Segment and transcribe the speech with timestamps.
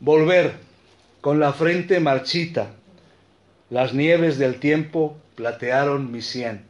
[0.00, 0.54] Volver
[1.22, 2.72] con la frente marchita,
[3.70, 6.64] las nieves del tiempo platearon mi sien.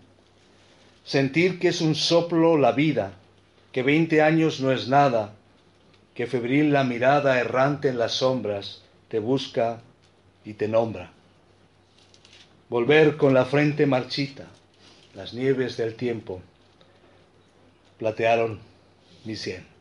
[1.04, 3.14] Sentir que es un soplo la vida,
[3.72, 5.34] que veinte años no es nada,
[6.14, 9.80] que febril la mirada errante en las sombras te busca
[10.44, 11.10] y te nombra.
[12.68, 14.46] Volver con la frente marchita,
[15.14, 16.40] las nieves del tiempo
[17.98, 18.60] platearon
[19.24, 19.75] mi sien.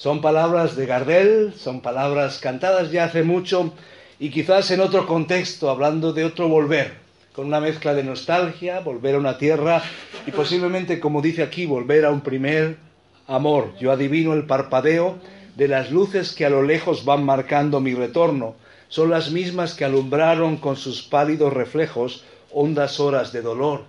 [0.00, 3.74] Son palabras de Gardel, son palabras cantadas ya hace mucho
[4.18, 6.94] y quizás en otro contexto, hablando de otro volver,
[7.34, 9.82] con una mezcla de nostalgia, volver a una tierra
[10.26, 12.78] y posiblemente, como dice aquí, volver a un primer
[13.26, 13.74] amor.
[13.78, 15.18] Yo adivino el parpadeo
[15.54, 18.54] de las luces que a lo lejos van marcando mi retorno.
[18.88, 23.82] Son las mismas que alumbraron con sus pálidos reflejos hondas horas de dolor.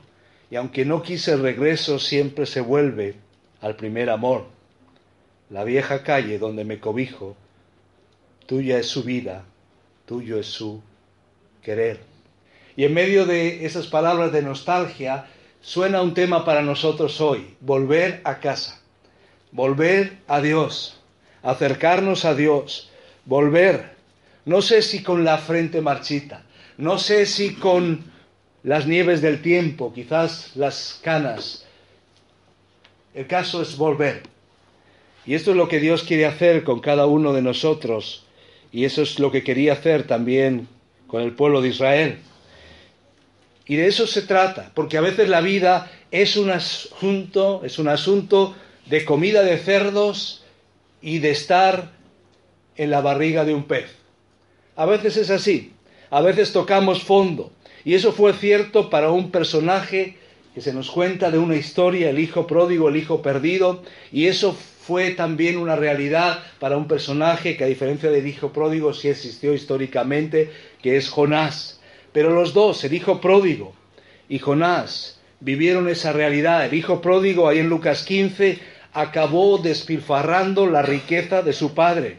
[0.49, 3.15] Y aunque no quise el regreso, siempre se vuelve
[3.62, 4.59] al primer amor.
[5.51, 7.35] La vieja calle donde me cobijo,
[8.45, 9.43] tuya es su vida,
[10.05, 10.81] tuyo es su
[11.62, 11.99] querer.
[12.77, 15.27] Y en medio de esas palabras de nostalgia,
[15.59, 18.79] suena un tema para nosotros hoy, volver a casa,
[19.51, 21.01] volver a Dios,
[21.43, 22.89] acercarnos a Dios,
[23.26, 23.98] volver,
[24.45, 26.45] no sé si con la frente marchita,
[26.77, 28.05] no sé si con
[28.63, 31.67] las nieves del tiempo, quizás las canas.
[33.13, 34.23] El caso es volver.
[35.25, 38.25] Y esto es lo que Dios quiere hacer con cada uno de nosotros.
[38.71, 40.67] Y eso es lo que quería hacer también
[41.07, 42.19] con el pueblo de Israel.
[43.65, 47.87] Y de eso se trata, porque a veces la vida es un asunto, es un
[47.87, 48.55] asunto
[48.87, 50.43] de comida de cerdos
[51.01, 51.91] y de estar
[52.75, 53.95] en la barriga de un pez.
[54.75, 55.73] A veces es así,
[56.09, 57.51] a veces tocamos fondo.
[57.85, 60.17] Y eso fue cierto para un personaje
[60.53, 64.55] que se nos cuenta de una historia, el hijo pródigo, el hijo perdido, y eso
[64.91, 69.53] fue también una realidad para un personaje que a diferencia del hijo pródigo sí existió
[69.53, 70.51] históricamente,
[70.81, 71.79] que es Jonás.
[72.11, 73.73] Pero los dos, el hijo pródigo
[74.27, 76.66] y Jonás, vivieron esa realidad.
[76.66, 78.59] El hijo pródigo, ahí en Lucas 15,
[78.91, 82.17] acabó despilfarrando la riqueza de su padre.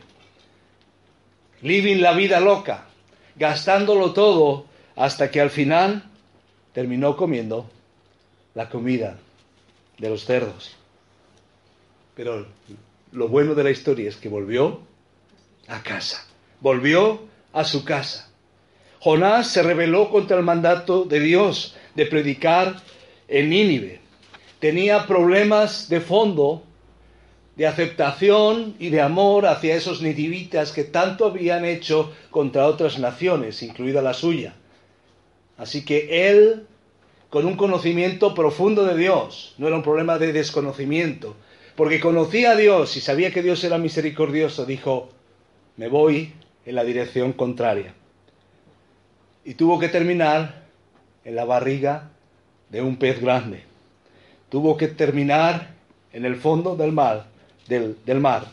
[1.61, 2.87] Living la vida loca,
[3.37, 4.65] gastándolo todo
[4.97, 6.05] hasta que al final
[6.73, 7.71] terminó comiendo
[8.55, 9.19] la comida
[9.99, 10.82] de los cerdos.
[12.15, 12.47] Pero
[13.13, 14.81] lo bueno de la historia es que volvió
[15.69, 16.27] a casa,
[16.61, 17.21] volvió
[17.53, 18.31] a su casa.
[19.01, 22.77] Jonás se rebeló contra el mandato de Dios de predicar
[23.29, 24.01] en Nínive.
[24.61, 26.63] Tenía problemas de fondo,
[27.57, 33.63] de aceptación y de amor hacia esos ninivitas que tanto habían hecho contra otras naciones,
[33.63, 34.55] incluida la suya.
[35.59, 36.67] Así que él,
[37.29, 41.37] con un conocimiento profundo de Dios, no era un problema de desconocimiento,
[41.77, 45.11] porque conocía a Dios y sabía que Dios era misericordioso, dijo,
[45.77, 46.35] me voy
[46.67, 47.95] en la dirección contraria.
[49.45, 50.63] Y tuvo que terminar
[51.25, 52.11] en la barriga
[52.69, 53.63] de un pez grande.
[54.49, 55.71] Tuvo que terminar
[56.13, 57.27] en el fondo del mar,
[57.67, 58.47] del, del mar,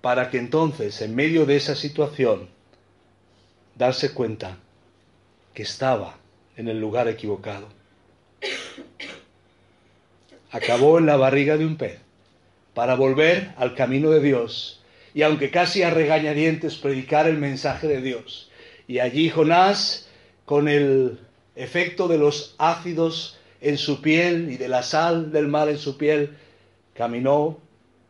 [0.00, 2.48] para que entonces, en medio de esa situación,
[3.76, 4.56] darse cuenta
[5.54, 6.16] que estaba
[6.56, 7.81] en el lugar equivocado
[10.52, 11.98] acabó en la barriga de un pez
[12.74, 14.82] para volver al camino de Dios
[15.14, 18.50] y aunque casi a regañadientes predicar el mensaje de Dios.
[18.86, 20.08] Y allí Jonás,
[20.44, 21.18] con el
[21.56, 25.96] efecto de los ácidos en su piel y de la sal del mar en su
[25.96, 26.36] piel,
[26.94, 27.58] caminó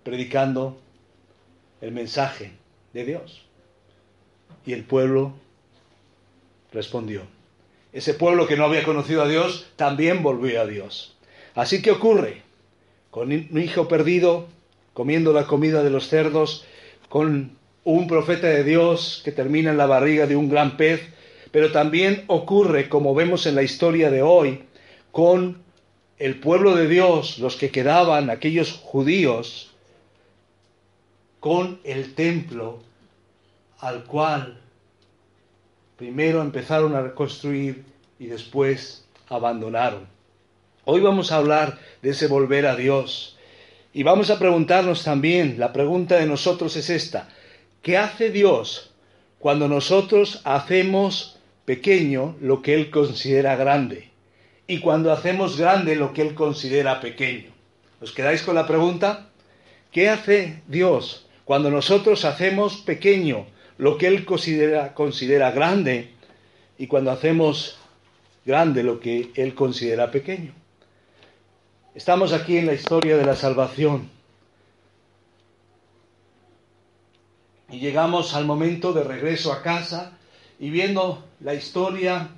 [0.04, 0.80] predicando
[1.80, 2.52] el mensaje
[2.92, 3.42] de Dios.
[4.64, 5.34] Y el pueblo
[6.72, 7.22] respondió.
[7.92, 11.16] Ese pueblo que no había conocido a Dios también volvió a Dios.
[11.54, 12.42] Así que ocurre
[13.10, 14.46] con un hijo perdido
[14.94, 16.64] comiendo la comida de los cerdos,
[17.08, 21.02] con un profeta de Dios que termina en la barriga de un gran pez,
[21.50, 24.64] pero también ocurre, como vemos en la historia de hoy,
[25.10, 25.62] con
[26.18, 29.74] el pueblo de Dios, los que quedaban, aquellos judíos,
[31.40, 32.80] con el templo
[33.80, 34.60] al cual
[35.96, 37.84] primero empezaron a reconstruir
[38.18, 40.11] y después abandonaron.
[40.84, 43.36] Hoy vamos a hablar de ese volver a Dios.
[43.94, 47.28] Y vamos a preguntarnos también, la pregunta de nosotros es esta,
[47.82, 48.90] ¿qué hace Dios
[49.38, 54.10] cuando nosotros hacemos pequeño lo que Él considera grande?
[54.66, 57.52] Y cuando hacemos grande lo que Él considera pequeño.
[58.00, 59.28] ¿Os quedáis con la pregunta?
[59.92, 63.46] ¿Qué hace Dios cuando nosotros hacemos pequeño
[63.78, 66.10] lo que Él considera, considera grande
[66.76, 67.78] y cuando hacemos
[68.44, 70.60] grande lo que Él considera pequeño?
[71.94, 74.10] Estamos aquí en la historia de la salvación.
[77.72, 80.12] y llegamos al momento de regreso a casa
[80.60, 82.28] y viendo la historia,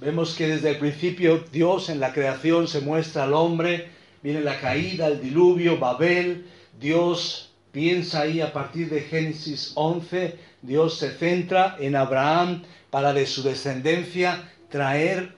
[0.00, 3.90] vemos que desde el principio Dios en la creación se muestra al hombre,
[4.22, 6.46] viene la caída, el diluvio, Babel,
[6.80, 13.26] Dios piensa ahí a partir de Génesis 11, Dios se centra en Abraham para de
[13.26, 15.36] su descendencia traer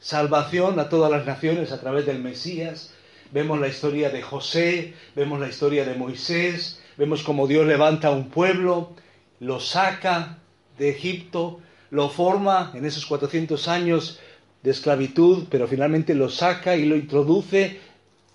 [0.00, 2.92] salvación a todas las naciones a través del Mesías.
[3.32, 8.30] Vemos la historia de José, vemos la historia de Moisés, vemos cómo Dios levanta un
[8.30, 8.94] pueblo,
[9.38, 10.38] lo saca
[10.78, 11.60] de Egipto,
[11.90, 14.18] lo forma en esos 400 años
[14.62, 17.78] de esclavitud, pero finalmente lo saca y lo introduce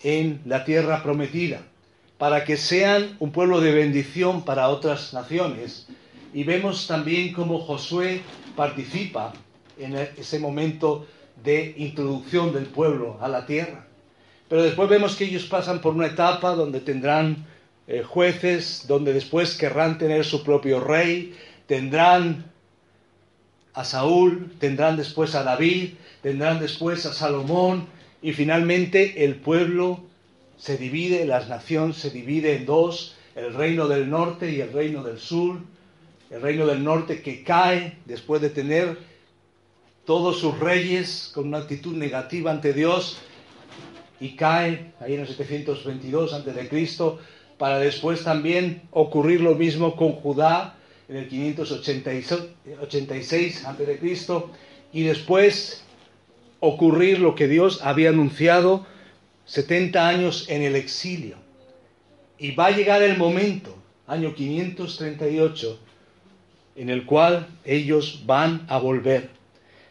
[0.01, 1.61] en la tierra prometida,
[2.17, 5.87] para que sean un pueblo de bendición para otras naciones.
[6.33, 8.21] Y vemos también cómo Josué
[8.55, 9.33] participa
[9.77, 11.05] en ese momento
[11.43, 13.85] de introducción del pueblo a la tierra.
[14.47, 17.45] Pero después vemos que ellos pasan por una etapa donde tendrán
[17.87, 21.35] eh, jueces, donde después querrán tener su propio rey,
[21.67, 22.51] tendrán
[23.73, 27.87] a Saúl, tendrán después a David, tendrán después a Salomón,
[28.21, 30.03] y finalmente el pueblo
[30.57, 35.03] se divide, la nación se divide en dos, el reino del norte y el reino
[35.03, 35.59] del sur,
[36.29, 38.97] el reino del norte que cae después de tener
[40.05, 43.19] todos sus reyes con una actitud negativa ante Dios
[44.19, 46.89] y cae ahí en el 722 a.C.
[47.57, 50.75] para después también ocurrir lo mismo con Judá
[51.09, 54.43] en el 586 a.C.
[54.93, 55.83] y después
[56.59, 58.85] ocurrir lo que Dios había anunciado
[59.45, 61.37] 70 años en el exilio.
[62.37, 63.75] Y va a llegar el momento,
[64.07, 65.79] año 538,
[66.75, 69.34] en el cual ellos van a volver.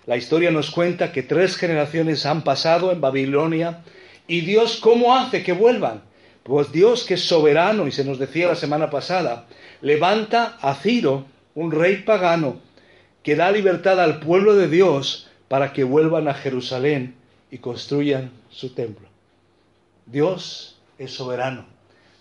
[0.06, 3.82] La historia nos cuenta que tres generaciones han pasado en Babilonia
[4.26, 6.02] y Dios ¿cómo hace que vuelvan?
[6.42, 9.46] Pues Dios que es soberano, y se nos decía la semana pasada,
[9.80, 11.24] levanta a Ciro,
[11.54, 12.58] un rey pagano,
[13.22, 17.14] que da libertad al pueblo de Dios para que vuelvan a Jerusalén
[17.50, 19.08] y construyan su templo.
[20.04, 21.64] Dios es soberano,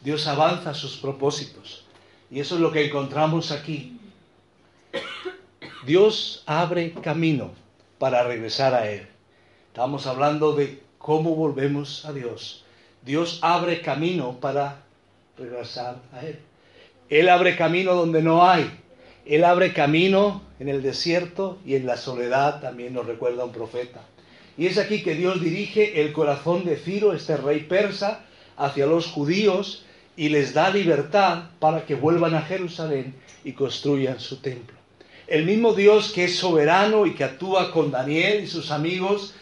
[0.02, 1.86] Dios avanza sus propósitos.
[2.32, 4.00] Y eso es lo que encontramos aquí.
[5.86, 7.63] Dios abre camino
[8.04, 9.08] para regresar a Él.
[9.68, 12.66] Estamos hablando de cómo volvemos a Dios.
[13.02, 14.82] Dios abre camino para
[15.38, 16.38] regresar a Él.
[17.08, 18.70] Él abre camino donde no hay.
[19.26, 24.02] Él abre camino en el desierto y en la soledad, también nos recuerda un profeta.
[24.58, 28.26] Y es aquí que Dios dirige el corazón de Ciro, este rey persa,
[28.58, 29.86] hacia los judíos
[30.18, 33.16] y les da libertad para que vuelvan a Jerusalén
[33.46, 34.83] y construyan su templo.
[35.34, 39.34] El mismo Dios que es soberano y que actúa con Daniel y sus amigos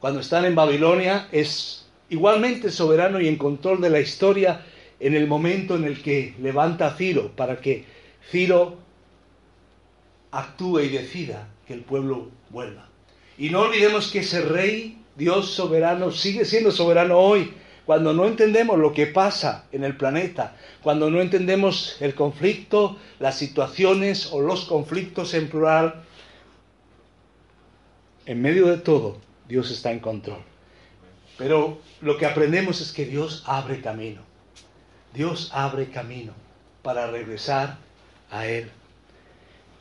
[0.00, 4.66] cuando están en Babilonia es igualmente soberano y en control de la historia
[4.98, 7.84] en el momento en el que levanta a Ciro para que
[8.28, 8.78] Ciro
[10.32, 12.88] actúe y decida que el pueblo vuelva.
[13.38, 17.54] Y no olvidemos que ese rey, Dios soberano, sigue siendo soberano hoy.
[17.90, 23.36] Cuando no entendemos lo que pasa en el planeta, cuando no entendemos el conflicto, las
[23.36, 26.04] situaciones o los conflictos en plural,
[28.26, 30.38] en medio de todo, Dios está en control.
[31.36, 34.20] Pero lo que aprendemos es que Dios abre camino.
[35.12, 36.32] Dios abre camino
[36.82, 37.78] para regresar
[38.30, 38.70] a Él.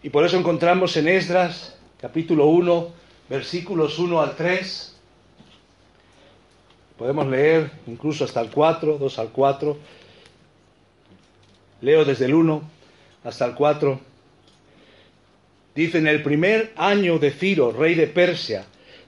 [0.01, 2.91] Y por eso encontramos en Esdras capítulo 1,
[3.29, 4.98] versículos 1 al 3.
[6.99, 9.77] Podemos leer incluso hasta el 4, 2 al 4.
[11.81, 12.61] Leo desde el 1
[13.23, 13.99] hasta el 4.
[15.73, 18.65] Dice, en el primer año de Ciro, rey de Persia,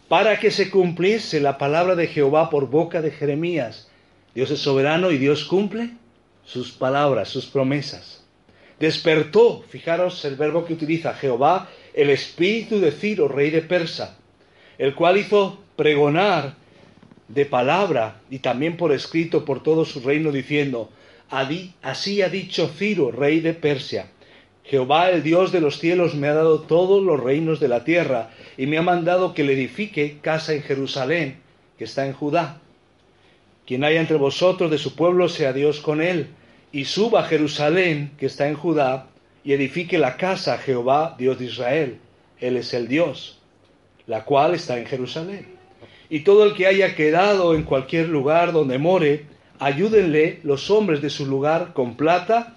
[0.08, 3.90] para que se cumpliese la palabra de Jehová por boca de Jeremías.
[4.34, 5.92] Dios es soberano y Dios cumple
[6.46, 8.22] sus palabras, sus promesas
[8.82, 14.18] despertó, fijaros el verbo que utiliza Jehová, el espíritu de Ciro, rey de Persa,
[14.80, 16.56] el cual hizo pregonar
[17.34, 20.90] de palabra y también por escrito por todo su reino, diciendo,
[21.82, 24.08] así ha dicho Ciro, rey de Persia,
[24.64, 28.30] Jehová el Dios de los cielos me ha dado todos los reinos de la tierra
[28.58, 31.42] y me ha mandado que le edifique casa en Jerusalén,
[31.78, 32.62] que está en Judá.
[33.66, 36.28] Quien haya entre vosotros de su pueblo sea Dios con él
[36.72, 39.08] y suba a Jerusalén, que está en Judá,
[39.44, 41.98] y edifique la casa a Jehová, Dios de Israel.
[42.40, 43.40] Él es el Dios,
[44.08, 45.61] la cual está en Jerusalén.
[46.12, 49.26] Y todo el que haya quedado en cualquier lugar donde more,
[49.60, 52.54] ayúdenle los hombres de su lugar con plata,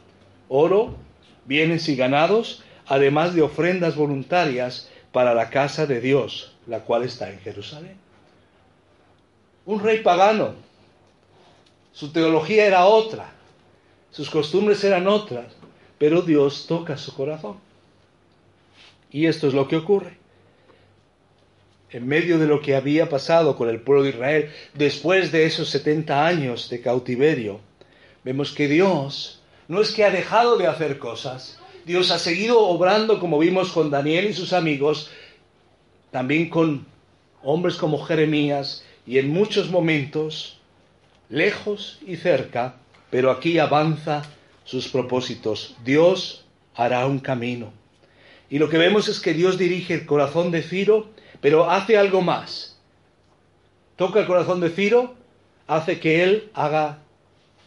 [0.49, 0.97] oro,
[1.45, 7.31] bienes y ganados, además de ofrendas voluntarias para la casa de Dios, la cual está
[7.31, 7.97] en Jerusalén.
[9.67, 10.55] Un rey pagano,
[11.93, 13.35] su teología era otra,
[14.11, 15.47] sus costumbres eran otras.
[15.97, 17.59] pero Dios toca su corazón.
[19.13, 20.24] Y esto es lo que ocurre.
[21.95, 25.71] En medio de lo que había pasado con el pueblo de Israel después de esos
[25.71, 27.61] 70 años de cautiverio,
[28.25, 33.21] vemos que Dios no es que ha dejado de hacer cosas, Dios ha seguido obrando
[33.21, 35.09] como vimos con Daniel y sus amigos,
[36.11, 36.85] también con
[37.45, 40.59] hombres como Jeremías y en muchos momentos,
[41.29, 42.75] lejos y cerca,
[43.09, 44.23] pero aquí avanza
[44.65, 45.77] sus propósitos.
[45.85, 47.73] Dios hará un camino.
[48.51, 51.14] Y lo que vemos es que Dios dirige el corazón de Ciro,
[51.45, 52.75] pero hace algo más.
[53.97, 55.15] Toca el corazón de Ciro,
[55.67, 57.01] hace que él haga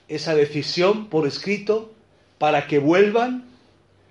[0.07, 1.93] esa decisión por escrito
[2.39, 3.45] para que vuelvan,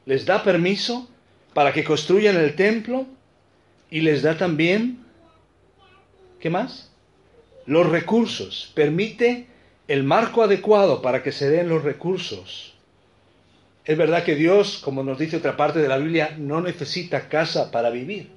[0.04, 1.08] les da permiso
[1.52, 3.06] para que construyan el templo
[3.90, 5.04] y les da también,
[6.38, 6.92] ¿qué más?
[7.66, 9.48] Los recursos, permite
[9.88, 12.74] el marco adecuado para que se den los recursos.
[13.84, 17.72] Es verdad que Dios, como nos dice otra parte de la Biblia, no necesita casa
[17.72, 18.35] para vivir.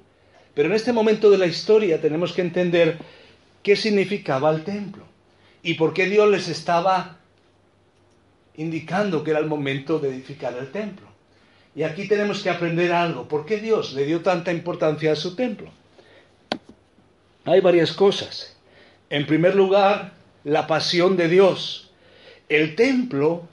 [0.60, 2.98] Pero en este momento de la historia tenemos que entender
[3.62, 5.04] qué significaba el templo
[5.62, 7.16] y por qué Dios les estaba
[8.56, 11.06] indicando que era el momento de edificar el templo.
[11.74, 13.26] Y aquí tenemos que aprender algo.
[13.26, 15.70] ¿Por qué Dios le dio tanta importancia a su templo?
[17.46, 18.54] Hay varias cosas.
[19.08, 20.12] En primer lugar,
[20.44, 21.90] la pasión de Dios.
[22.50, 23.48] El templo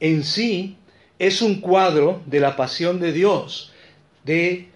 [0.00, 0.76] en sí
[1.20, 3.72] es un cuadro de la pasión de Dios,
[4.24, 4.66] de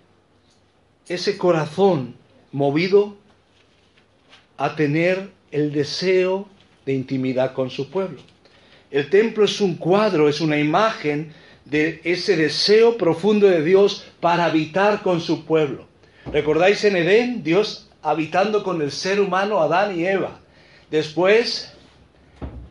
[1.09, 2.15] ese corazón
[2.53, 3.17] movido
[4.57, 6.49] a tener el deseo
[6.87, 8.21] de intimidad con su pueblo.
[8.91, 11.33] El templo es un cuadro, es una imagen
[11.65, 15.87] de ese deseo profundo de Dios para habitar con su pueblo.
[16.31, 20.41] ¿Recordáis en Edén, Dios habitando con el ser humano, Adán y Eva?
[20.91, 21.73] Después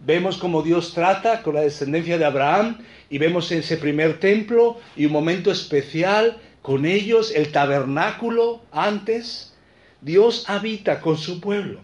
[0.05, 2.77] vemos cómo Dios trata con la descendencia de Abraham
[3.09, 9.53] y vemos ese primer templo y un momento especial con ellos, el tabernáculo antes.
[10.01, 11.79] Dios habita con su pueblo.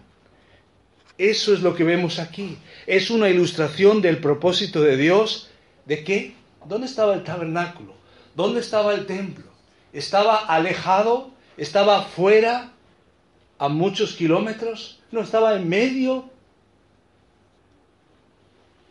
[1.18, 2.58] Eso es lo que vemos aquí.
[2.86, 5.50] Es una ilustración del propósito de Dios
[5.84, 6.34] de qué?
[6.66, 7.94] ¿Dónde estaba el tabernáculo?
[8.34, 9.46] ¿Dónde estaba el templo?
[9.92, 11.30] ¿Estaba alejado?
[11.56, 12.72] ¿Estaba fuera
[13.58, 15.00] a muchos kilómetros?
[15.10, 16.30] No, estaba en medio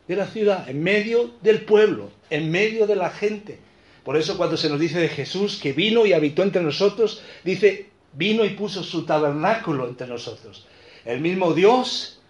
[0.07, 3.59] de la ciudad, en medio del pueblo, en medio de la gente.
[4.07, 7.89] Por eso cuando se nos dice de Jesús que vino y habitó entre nosotros, dice,
[8.13, 10.65] vino y puso su tabernáculo entre nosotros.
[11.03, 12.21] El mismo Dios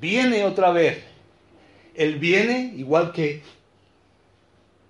[0.00, 1.04] viene otra vez.
[1.94, 3.42] Él viene, igual que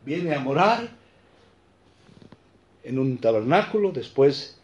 [0.05, 0.91] viene a morar
[2.85, 4.57] en un tabernáculo, después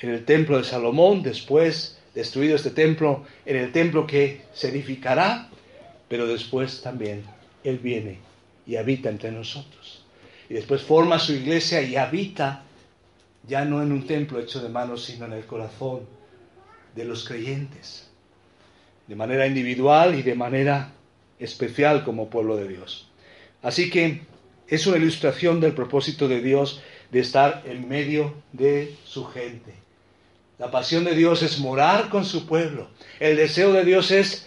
[0.00, 5.48] en el templo de Salomón, después destruido este templo, en el templo que se edificará,
[6.06, 7.24] pero después también
[7.64, 8.18] Él viene
[8.66, 9.97] y habita entre nosotros.
[10.48, 12.62] Y después forma su iglesia y habita
[13.46, 16.00] ya no en un templo hecho de manos, sino en el corazón
[16.94, 18.08] de los creyentes,
[19.06, 20.92] de manera individual y de manera
[21.38, 23.08] especial como pueblo de Dios.
[23.62, 24.22] Así que
[24.66, 29.72] es una ilustración del propósito de Dios de estar en medio de su gente.
[30.58, 32.88] La pasión de Dios es morar con su pueblo.
[33.20, 34.46] El deseo de Dios es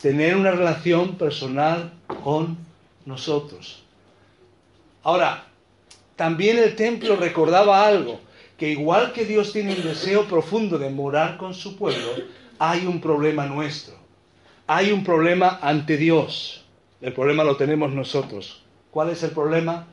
[0.00, 1.92] tener una relación personal
[2.22, 2.58] con
[3.06, 3.83] nosotros.
[5.04, 5.44] Ahora,
[6.16, 8.20] también el templo recordaba algo,
[8.58, 12.08] que igual que Dios tiene un deseo profundo de morar con su pueblo,
[12.58, 13.94] hay un problema nuestro.
[14.66, 16.64] Hay un problema ante Dios.
[17.02, 18.62] El problema lo tenemos nosotros.
[18.90, 19.86] ¿Cuál es el problema?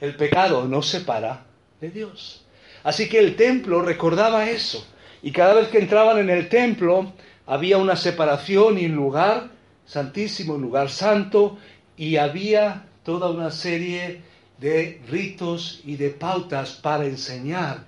[0.00, 1.44] El pecado nos separa
[1.80, 2.46] de Dios.
[2.84, 4.86] Así que el templo recordaba eso.
[5.22, 7.12] Y cada vez que entraban en el templo
[7.46, 9.50] había una separación y un lugar
[9.84, 11.58] santísimo, un lugar santo,
[11.96, 14.20] y había toda una serie
[14.58, 17.86] de ritos y de pautas para enseñar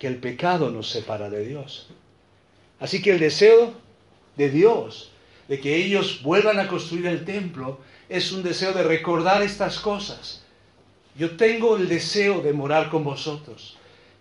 [0.00, 1.86] que el pecado nos separa de Dios.
[2.80, 3.72] Así que el deseo
[4.36, 5.12] de Dios
[5.46, 10.42] de que ellos vuelvan a construir el templo es un deseo de recordar estas cosas.
[11.16, 13.76] Yo tengo el deseo de morar con vosotros.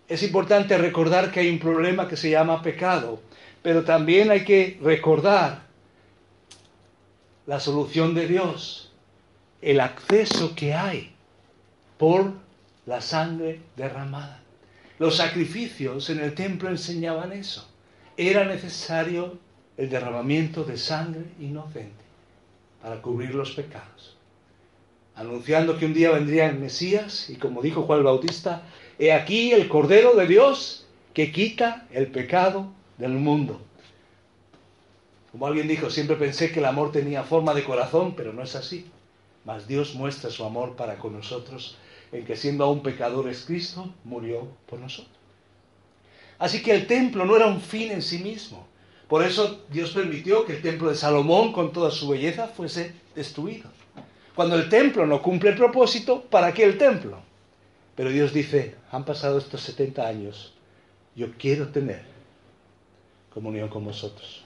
[0.07, 3.23] Es importante recordar que hay un problema que se llama pecado,
[3.63, 5.63] pero también hay que recordar
[7.47, 8.86] la solución de Dios,
[9.61, 11.11] el acceso que hay
[11.97, 12.33] por
[12.85, 14.41] la sangre derramada.
[14.99, 17.67] Los sacrificios en el templo enseñaban eso.
[18.15, 19.37] Era necesario
[19.77, 22.03] el derramamiento de sangre inocente
[22.81, 24.15] para cubrir los pecados,
[25.15, 28.63] anunciando que un día vendría el Mesías y como dijo Juan el Bautista,
[28.97, 33.61] he aquí el Cordero de Dios que quita el pecado del mundo.
[35.31, 38.55] Como alguien dijo, siempre pensé que el amor tenía forma de corazón, pero no es
[38.55, 38.89] así.
[39.47, 41.77] Mas Dios muestra su amor para con nosotros
[42.11, 45.15] en que siendo aún pecadores Cristo murió por nosotros.
[46.37, 48.67] Así que el templo no era un fin en sí mismo.
[49.07, 53.69] Por eso Dios permitió que el templo de Salomón con toda su belleza fuese destruido.
[54.35, 57.17] Cuando el templo no cumple el propósito, ¿para qué el templo?
[57.95, 60.53] Pero Dios dice, han pasado estos 70 años,
[61.15, 62.03] yo quiero tener
[63.33, 64.43] comunión con vosotros.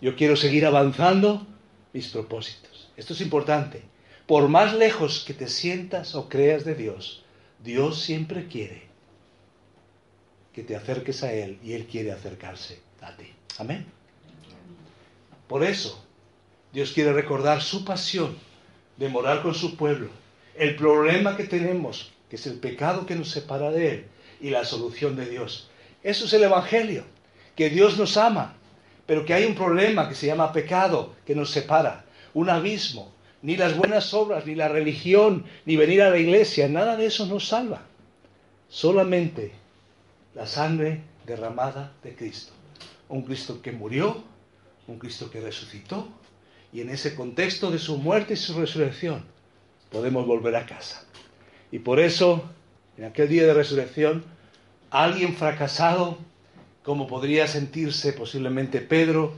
[0.00, 1.44] Yo quiero seguir avanzando
[1.92, 2.88] mis propósitos.
[2.96, 3.90] Esto es importante.
[4.32, 7.22] Por más lejos que te sientas o creas de Dios,
[7.62, 8.84] Dios siempre quiere
[10.54, 13.26] que te acerques a Él y Él quiere acercarse a ti.
[13.58, 13.84] Amén.
[15.46, 16.02] Por eso,
[16.72, 18.38] Dios quiere recordar su pasión
[18.96, 20.08] de morar con su pueblo,
[20.54, 24.06] el problema que tenemos, que es el pecado que nos separa de Él,
[24.40, 25.68] y la solución de Dios.
[26.02, 27.04] Eso es el Evangelio,
[27.54, 28.56] que Dios nos ama,
[29.04, 33.11] pero que hay un problema que se llama pecado, que nos separa, un abismo.
[33.42, 37.26] Ni las buenas obras, ni la religión, ni venir a la iglesia, nada de eso
[37.26, 37.82] nos salva.
[38.68, 39.52] Solamente
[40.34, 42.52] la sangre derramada de Cristo.
[43.08, 44.22] Un Cristo que murió,
[44.86, 46.08] un Cristo que resucitó,
[46.72, 49.24] y en ese contexto de su muerte y su resurrección
[49.90, 51.04] podemos volver a casa.
[51.70, 52.48] Y por eso,
[52.96, 54.24] en aquel día de resurrección,
[54.90, 56.18] alguien fracasado,
[56.82, 59.34] como podría sentirse posiblemente Pedro,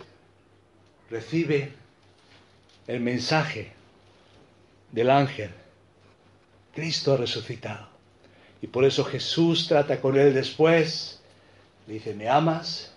[1.11, 1.73] recibe
[2.87, 3.73] el mensaje
[4.95, 5.51] del ángel.
[6.73, 7.89] Cristo resucitado.
[8.63, 11.21] Y por eso Jesús trata con él después.
[11.87, 12.95] Le dice, ¿me amas?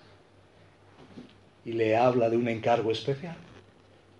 [1.66, 3.36] Y le habla de un encargo especial.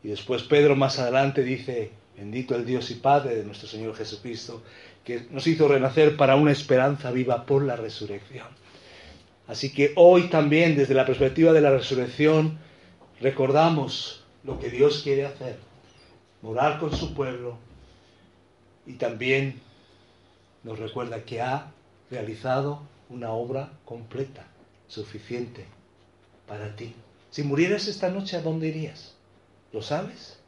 [0.04, 4.64] Y después Pedro más adelante dice, bendito el Dios y Padre de nuestro Señor Jesucristo,
[5.04, 8.48] que nos hizo renacer para una esperanza viva por la resurrección.
[9.48, 12.58] Así que hoy también, desde la perspectiva de la resurrección,
[13.22, 15.58] recordamos lo que Dios quiere hacer,
[16.42, 17.67] morar con su pueblo
[18.88, 19.60] y también
[20.64, 21.72] nos recuerda que ha
[22.10, 24.46] realizado una obra completa,
[24.88, 25.66] suficiente
[26.48, 26.96] para ti.
[27.30, 29.14] Si murieras esta noche, ¿a dónde irías?
[29.74, 30.40] ¿Lo sabes?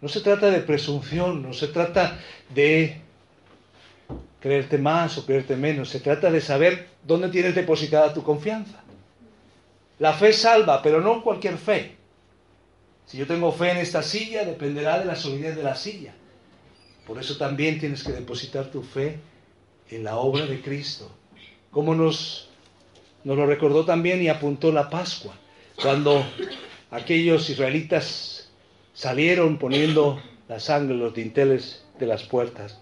[0.00, 2.18] No se trata de presunción, no se trata
[2.54, 3.00] de
[4.40, 8.80] creerte más o creerte menos, se trata de saber dónde tienes depositada tu confianza.
[9.98, 11.96] La fe salva, pero no cualquier fe.
[13.06, 16.14] Si yo tengo fe en esta silla, dependerá de la solidez de la silla.
[17.10, 19.18] Por eso también tienes que depositar tu fe
[19.90, 21.10] en la obra de Cristo.
[21.72, 22.48] Como nos,
[23.24, 25.34] nos lo recordó también y apuntó la Pascua,
[25.82, 26.24] cuando
[26.92, 28.48] aquellos israelitas
[28.94, 32.78] salieron poniendo la sangre en los dinteles de las puertas.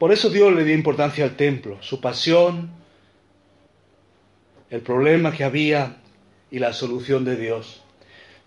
[0.00, 2.70] Por eso Dios le dio importancia al templo, su pasión,
[4.68, 5.98] el problema que había
[6.50, 7.84] y la solución de Dios.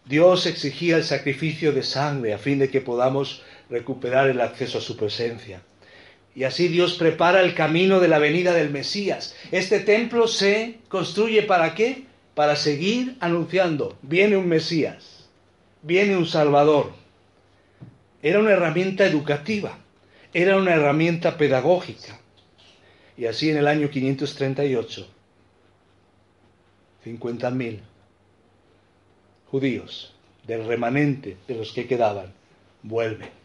[0.03, 4.81] Dios exigía el sacrificio de sangre a fin de que podamos recuperar el acceso a
[4.81, 5.61] su presencia.
[6.35, 9.35] Y así Dios prepara el camino de la venida del Mesías.
[9.51, 12.05] Este templo se construye para qué?
[12.35, 15.27] Para seguir anunciando, viene un Mesías,
[15.81, 16.93] viene un Salvador.
[18.21, 19.77] Era una herramienta educativa
[20.33, 22.19] era una herramienta pedagógica.
[23.17, 25.07] Y así en el año 538,
[27.05, 27.79] 50.000
[29.49, 30.13] judíos
[30.45, 32.33] del remanente de los que quedaban
[32.83, 33.38] vuelven.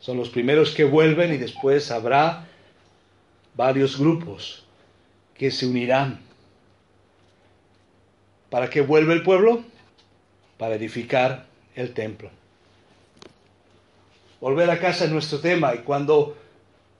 [0.00, 2.46] Son los primeros que vuelven y después habrá
[3.54, 4.64] varios grupos
[5.34, 6.20] que se unirán.
[8.50, 9.64] ¿Para qué vuelve el pueblo?
[10.56, 12.30] Para edificar el templo.
[14.40, 16.36] Volver a casa es nuestro tema y cuando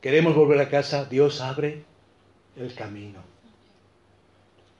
[0.01, 1.85] queremos volver a casa, Dios abre
[2.57, 3.21] el camino.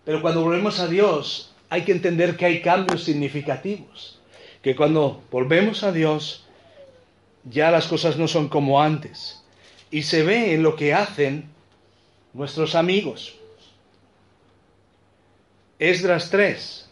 [0.05, 4.19] Pero cuando volvemos a Dios, hay que entender que hay cambios significativos.
[4.63, 6.48] Que cuando volvemos a Dios,
[7.51, 9.43] ya las cosas no son como antes.
[9.91, 11.49] Y se ve en lo que hacen
[12.33, 13.35] nuestros amigos.
[15.79, 16.89] Esdras 3.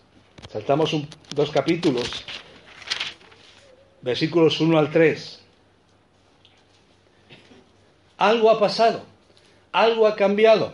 [0.53, 0.97] Saltamos
[1.35, 2.25] dos capítulos.
[4.01, 5.41] Versículos 1 al 3.
[8.19, 9.03] Algo ha pasado,
[9.73, 10.73] algo ha cambiado.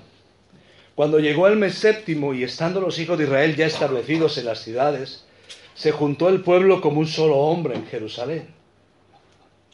[0.94, 4.60] Cuando llegó el mes séptimo y estando los hijos de Israel ya establecidos en las
[4.60, 5.24] ciudades,
[5.74, 8.61] se juntó el pueblo como un solo hombre en Jerusalén.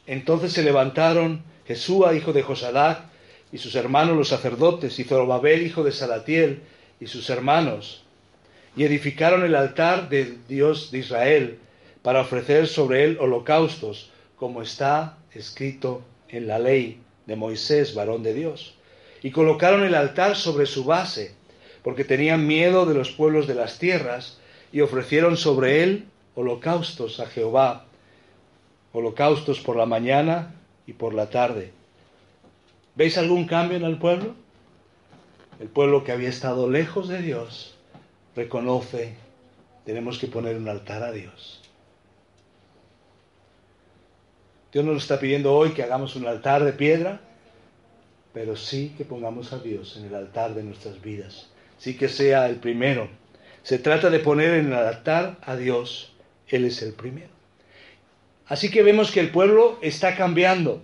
[0.09, 3.03] Entonces se levantaron Jesúa, hijo de Josadac,
[3.53, 6.63] y sus hermanos los sacerdotes, y Zorobabel, hijo de Salatiel,
[6.99, 8.05] y sus hermanos,
[8.75, 11.59] y edificaron el altar del Dios de Israel
[12.03, 18.33] para ofrecer sobre él holocaustos, como está escrito en la ley de Moisés, varón de
[18.33, 18.77] Dios,
[19.23, 21.35] y colocaron el altar sobre su base,
[21.83, 24.39] porque tenían miedo de los pueblos de las tierras,
[24.73, 27.88] y ofrecieron sobre él holocaustos a Jehová.
[28.93, 30.55] Holocaustos por la mañana
[30.87, 31.73] y por la tarde.
[32.95, 34.35] ¿Veis algún cambio en el pueblo?
[35.61, 37.77] El pueblo que había estado lejos de Dios
[38.35, 39.15] reconoce,
[39.85, 41.63] tenemos que poner un altar a Dios.
[44.73, 47.21] Dios nos está pidiendo hoy que hagamos un altar de piedra,
[48.33, 51.49] pero sí que pongamos a Dios en el altar de nuestras vidas.
[51.79, 53.09] Sí que sea el primero.
[53.63, 56.13] Se trata de poner en el altar a Dios.
[56.49, 57.38] Él es el primero.
[58.49, 60.83] Así que vemos que el pueblo está cambiando,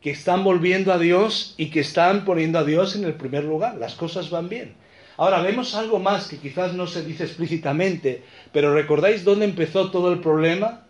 [0.00, 3.76] que están volviendo a Dios y que están poniendo a Dios en el primer lugar.
[3.76, 4.74] Las cosas van bien.
[5.16, 10.12] Ahora vemos algo más que quizás no se dice explícitamente, pero ¿recordáis dónde empezó todo
[10.12, 10.86] el problema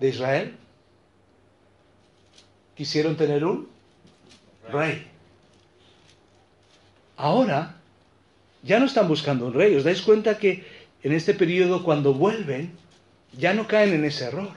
[0.00, 0.54] de Israel?
[2.78, 3.68] quisieron tener un
[4.70, 5.04] rey.
[7.16, 7.74] Ahora
[8.62, 9.74] ya no están buscando un rey.
[9.74, 10.64] ¿Os dais cuenta que
[11.02, 12.70] en este periodo cuando vuelven
[13.36, 14.50] ya no caen en ese error?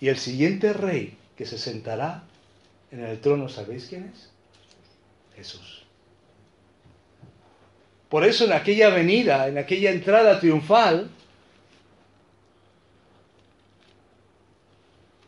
[0.00, 2.24] Y el siguiente rey que se sentará
[2.90, 4.30] en el trono, ¿sabéis quién es?
[5.36, 5.84] Jesús.
[8.08, 11.10] Por eso en aquella venida, en aquella entrada triunfal,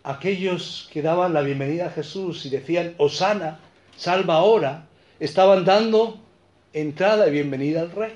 [0.02, 3.60] aquellos que daban la bienvenida a Jesús y decían, Osana,
[3.96, 4.86] salva ahora,
[5.18, 6.18] estaban dando
[6.72, 8.14] entrada y bienvenida al rey.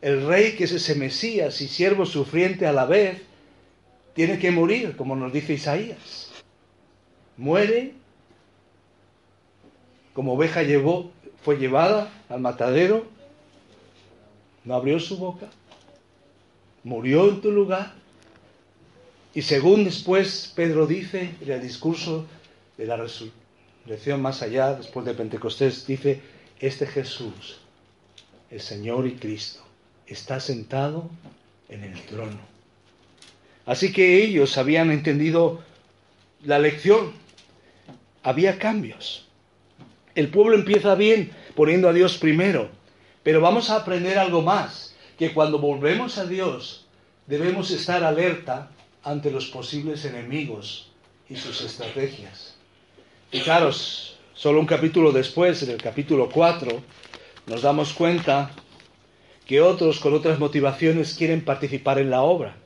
[0.00, 3.22] El rey que es ese Mesías y siervo sufriente a la vez,
[4.14, 6.30] tiene que morir, como nos dice Isaías.
[7.36, 7.94] Muere,
[10.12, 10.60] como oveja
[11.42, 13.06] fue llevada al matadero,
[14.64, 15.48] no abrió su boca,
[16.84, 17.94] murió en tu lugar
[19.34, 22.26] y según después Pedro dice en el discurso
[22.76, 26.20] de la resurrección más allá, después de Pentecostés, dice,
[26.60, 27.60] este Jesús,
[28.50, 29.62] el Señor y Cristo,
[30.06, 31.08] está sentado
[31.68, 32.51] en el trono.
[33.66, 35.62] Así que ellos habían entendido
[36.44, 37.12] la lección.
[38.22, 39.28] Había cambios.
[40.14, 42.70] El pueblo empieza bien poniendo a Dios primero,
[43.22, 46.86] pero vamos a aprender algo más, que cuando volvemos a Dios
[47.26, 48.70] debemos estar alerta
[49.04, 50.90] ante los posibles enemigos
[51.28, 52.56] y sus estrategias.
[53.44, 53.70] Claro,
[54.34, 56.82] solo un capítulo después, en el capítulo 4,
[57.46, 58.50] nos damos cuenta
[59.46, 62.56] que otros con otras motivaciones quieren participar en la obra.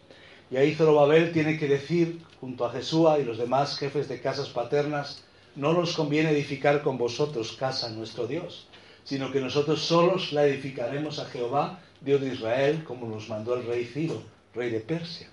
[0.50, 4.48] Y ahí Zorobabel tiene que decir, junto a Jesúa y los demás jefes de casas
[4.48, 8.68] paternas, no nos conviene edificar con vosotros casa nuestro Dios,
[9.04, 13.66] sino que nosotros solos la edificaremos a Jehová, Dios de Israel, como nos mandó el
[13.66, 14.22] rey Ciro,
[14.54, 15.28] rey de Persia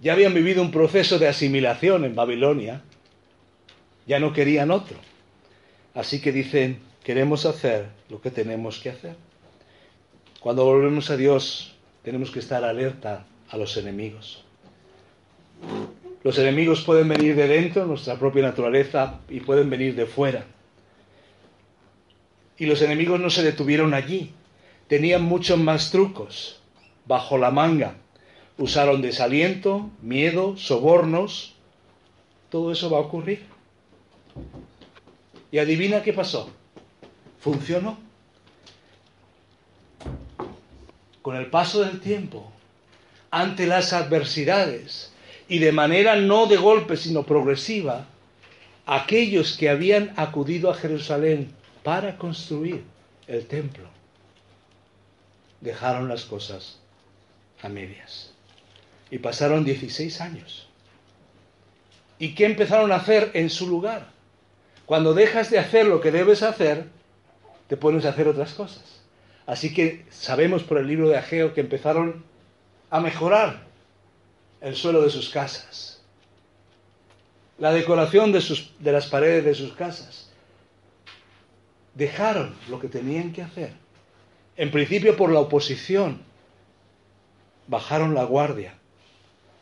[0.00, 2.82] ya habían vivido un proceso de asimilación en Babilonia,
[4.06, 4.98] ya no querían otro.
[5.94, 9.16] Así que dicen, queremos hacer lo que tenemos que hacer.
[10.40, 11.73] Cuando volvemos a Dios,
[12.04, 14.44] tenemos que estar alerta a los enemigos.
[16.22, 20.44] Los enemigos pueden venir de dentro, nuestra propia naturaleza, y pueden venir de fuera.
[22.56, 24.30] Y los enemigos no se detuvieron allí,
[24.86, 26.60] tenían muchos más trucos
[27.06, 27.96] bajo la manga
[28.58, 31.54] usaron desaliento, miedo, sobornos.
[32.50, 33.44] Todo eso va a ocurrir.
[35.50, 36.50] Y adivina qué pasó.
[37.40, 37.98] Funcionó.
[41.24, 42.52] Con el paso del tiempo,
[43.30, 45.10] ante las adversidades,
[45.48, 48.04] y de manera no de golpe, sino progresiva,
[48.84, 51.50] aquellos que habían acudido a Jerusalén
[51.82, 52.84] para construir
[53.26, 53.84] el templo,
[55.62, 56.78] dejaron las cosas
[57.62, 58.34] a medias.
[59.10, 60.68] Y pasaron 16 años.
[62.18, 64.08] ¿Y qué empezaron a hacer en su lugar?
[64.84, 66.84] Cuando dejas de hacer lo que debes hacer,
[67.66, 69.03] te pones a hacer otras cosas.
[69.46, 72.24] Así que sabemos por el libro de Ageo que empezaron
[72.90, 73.64] a mejorar
[74.60, 76.02] el suelo de sus casas,
[77.58, 80.30] la decoración de, sus, de las paredes de sus casas.
[81.94, 83.72] Dejaron lo que tenían que hacer.
[84.56, 86.22] En principio por la oposición,
[87.66, 88.74] bajaron la guardia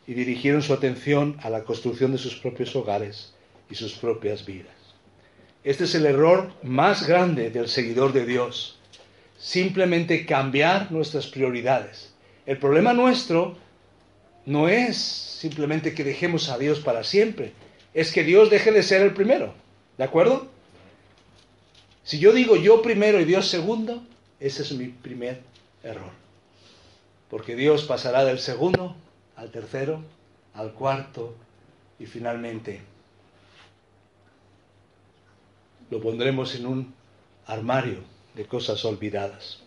[0.07, 3.33] y dirigieron su atención a la construcción de sus propios hogares
[3.69, 4.73] y sus propias vidas.
[5.63, 8.79] Este es el error más grande del seguidor de Dios.
[9.43, 12.13] Simplemente cambiar nuestras prioridades.
[12.45, 13.57] El problema nuestro
[14.45, 17.51] no es simplemente que dejemos a Dios para siempre,
[17.93, 19.53] es que Dios deje de ser el primero.
[19.97, 20.47] ¿De acuerdo?
[22.05, 24.01] Si yo digo yo primero y Dios segundo,
[24.39, 25.41] ese es mi primer
[25.83, 26.11] error.
[27.29, 28.95] Porque Dios pasará del segundo
[29.35, 30.05] al tercero,
[30.53, 31.35] al cuarto
[31.99, 32.79] y finalmente
[35.91, 36.93] lo pondremos en un
[37.45, 39.59] armario de cosas olvidadas.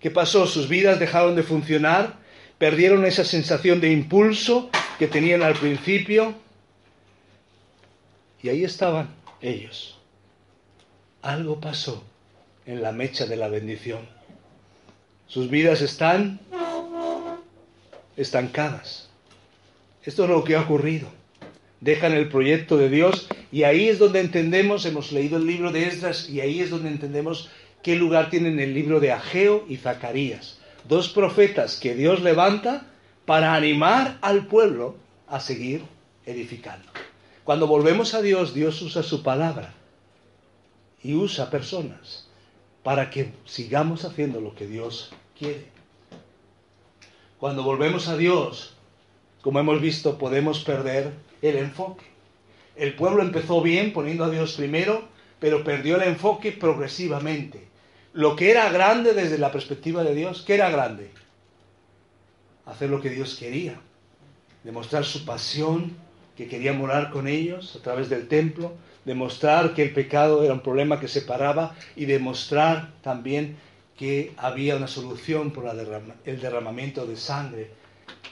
[0.00, 0.46] ¿Qué pasó?
[0.46, 2.16] Sus vidas dejaron de funcionar,
[2.58, 6.34] perdieron esa sensación de impulso que tenían al principio.
[8.42, 9.98] Y ahí estaban ellos.
[11.22, 12.04] Algo pasó
[12.66, 14.08] en la mecha de la bendición.
[15.26, 16.40] Sus vidas están
[18.16, 19.08] estancadas.
[20.04, 21.08] Esto es lo que ha ocurrido.
[21.80, 25.86] Dejan el proyecto de Dios y ahí es donde entendemos, hemos leído el libro de
[25.86, 27.50] Esdras y ahí es donde entendemos
[27.88, 30.58] qué lugar tienen el libro de Ageo y Zacarías.
[30.86, 32.86] Dos profetas que Dios levanta
[33.24, 34.96] para animar al pueblo
[35.26, 35.82] a seguir
[36.26, 36.86] edificando.
[37.44, 39.72] Cuando volvemos a Dios, Dios usa su palabra
[41.02, 42.28] y usa personas
[42.82, 45.64] para que sigamos haciendo lo que Dios quiere.
[47.38, 48.76] Cuando volvemos a Dios,
[49.40, 52.04] como hemos visto, podemos perder el enfoque.
[52.76, 55.08] El pueblo empezó bien poniendo a Dios primero,
[55.40, 57.68] pero perdió el enfoque progresivamente.
[58.18, 61.08] Lo que era grande desde la perspectiva de Dios, ¿qué era grande?
[62.66, 63.78] Hacer lo que Dios quería,
[64.64, 65.96] demostrar su pasión,
[66.36, 68.72] que quería morar con ellos a través del templo,
[69.04, 73.56] demostrar que el pecado era un problema que separaba y demostrar también
[73.96, 75.66] que había una solución por
[76.24, 77.70] el derramamiento de sangre,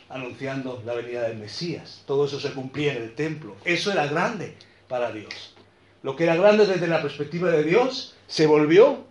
[0.09, 2.03] anunciando la venida del Mesías.
[2.09, 3.55] Todo eso se cumplía en el templo.
[3.65, 4.57] Eso era grande
[4.89, 5.55] para Dios.
[6.03, 9.07] Lo que era grande desde la perspectiva de Dios se volvió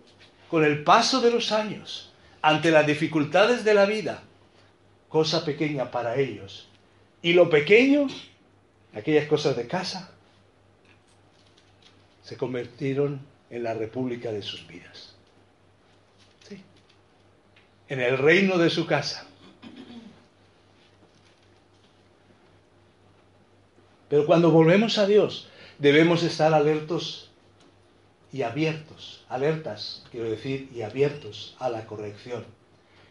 [0.50, 4.22] con el paso de los años, ante las dificultades de la vida,
[5.08, 6.68] cosa pequeña para ellos.
[7.22, 8.06] Y lo pequeño,
[8.94, 10.12] aquellas cosas de casa,
[12.22, 15.14] se convirtieron en la república de sus vidas.
[17.88, 19.26] En el reino de su casa.
[24.08, 27.25] Pero cuando volvemos a Dios, debemos estar alertos
[28.36, 32.44] y abiertos, alertas, quiero decir, y abiertos a la corrección.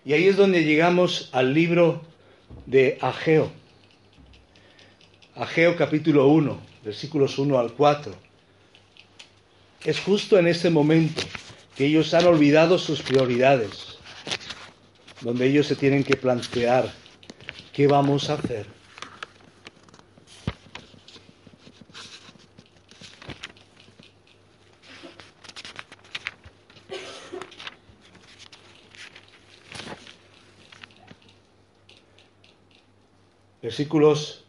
[0.05, 2.03] Y ahí es donde llegamos al libro
[2.67, 3.51] de Ageo.
[5.35, 8.13] Ageo capítulo 1, versículos 1 al 4.
[9.83, 11.23] Es justo en este momento
[11.75, 13.97] que ellos han olvidado sus prioridades,
[15.21, 16.93] donde ellos se tienen que plantear
[17.73, 18.67] qué vamos a hacer.
[33.65, 34.43] Versículos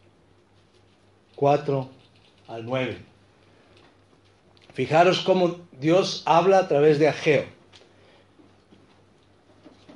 [1.37, 1.89] 4
[2.49, 2.99] al 9.
[4.75, 7.45] Fijaros cómo Dios habla a través de Ageo.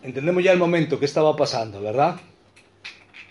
[0.02, 2.20] Entendemos ya el momento que estaba pasando, ¿verdad?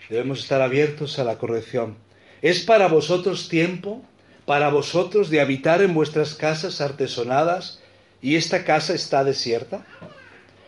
[0.07, 1.97] Debemos estar abiertos a la corrección.
[2.41, 4.01] ¿Es para vosotros tiempo,
[4.45, 7.81] para vosotros de habitar en vuestras casas artesonadas
[8.21, 9.85] y esta casa está desierta?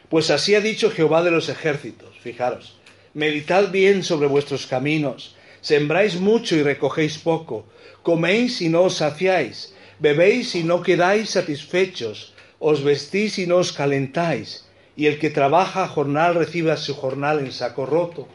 [0.09, 2.77] Pues así ha dicho Jehová de los ejércitos, fijaros,
[3.13, 7.65] meditad bien sobre vuestros caminos, sembráis mucho y recogéis poco,
[8.01, 13.71] coméis y no os saciáis, bebéis y no quedáis satisfechos, os vestís y no os
[13.71, 18.27] calentáis, y el que trabaja jornal reciba su jornal en saco roto.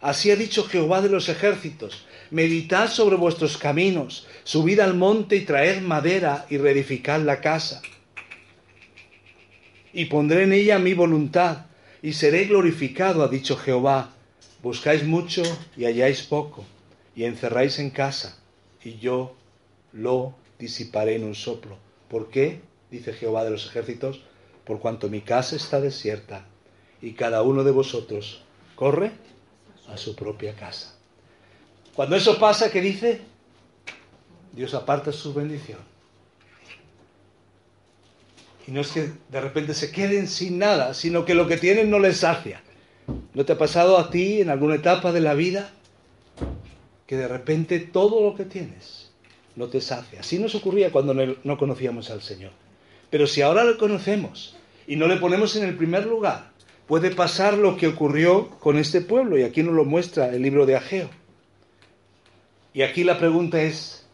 [0.00, 5.40] Así ha dicho Jehová de los ejércitos, meditad sobre vuestros caminos, subid al monte y
[5.42, 7.82] traed madera y reedificad la casa.
[9.92, 11.66] Y pondré en ella mi voluntad,
[12.02, 14.13] y seré glorificado, ha dicho Jehová.
[14.64, 15.42] Buscáis mucho
[15.76, 16.64] y halláis poco,
[17.14, 18.38] y encerráis en casa,
[18.82, 19.36] y yo
[19.92, 21.76] lo disiparé en un soplo.
[22.08, 22.62] ¿Por qué?
[22.90, 24.22] dice Jehová de los ejércitos,
[24.64, 26.46] por cuanto mi casa está desierta
[27.02, 28.42] y cada uno de vosotros
[28.74, 29.12] corre
[29.88, 30.94] a su propia casa.
[31.94, 33.20] Cuando eso pasa, ¿qué dice?
[34.54, 35.80] Dios aparta su bendición.
[38.66, 41.90] Y no es que de repente se queden sin nada, sino que lo que tienen
[41.90, 42.62] no les sacia.
[43.34, 45.70] ¿No te ha pasado a ti en alguna etapa de la vida
[47.06, 49.10] que de repente todo lo que tienes
[49.56, 50.20] no te sacia.
[50.20, 52.52] Así nos ocurría cuando no conocíamos al Señor.
[53.10, 56.50] Pero si ahora lo conocemos y no le ponemos en el primer lugar,
[56.86, 60.66] puede pasar lo que ocurrió con este pueblo, y aquí nos lo muestra el libro
[60.66, 61.08] de Ageo.
[62.72, 64.06] Y aquí la pregunta es,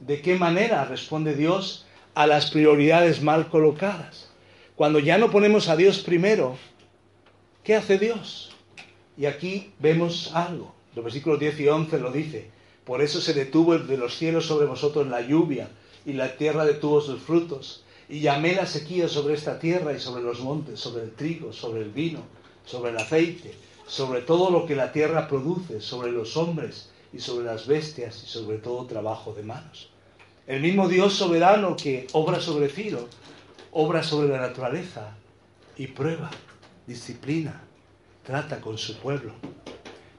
[0.00, 4.30] ¿de qué manera responde Dios a las prioridades mal colocadas?
[4.74, 6.58] Cuando ya no ponemos a Dios primero,
[7.70, 8.50] ¿qué hace Dios?
[9.16, 10.74] Y aquí vemos algo.
[10.96, 12.50] Los versículos 10 y 11 lo dice.
[12.84, 15.68] Por eso se detuvo de los cielos sobre vosotros la lluvia,
[16.04, 17.84] y la tierra detuvo sus frutos.
[18.08, 21.82] Y llamé la sequía sobre esta tierra y sobre los montes, sobre el trigo, sobre
[21.82, 22.22] el vino,
[22.64, 23.54] sobre el aceite,
[23.86, 28.26] sobre todo lo que la tierra produce, sobre los hombres y sobre las bestias y
[28.26, 29.90] sobre todo trabajo de manos.
[30.48, 33.06] El mismo Dios soberano que obra sobre Ciro,
[33.70, 35.14] obra sobre la naturaleza
[35.76, 36.32] y prueba,
[36.90, 37.62] disciplina,
[38.24, 39.32] trata con su pueblo.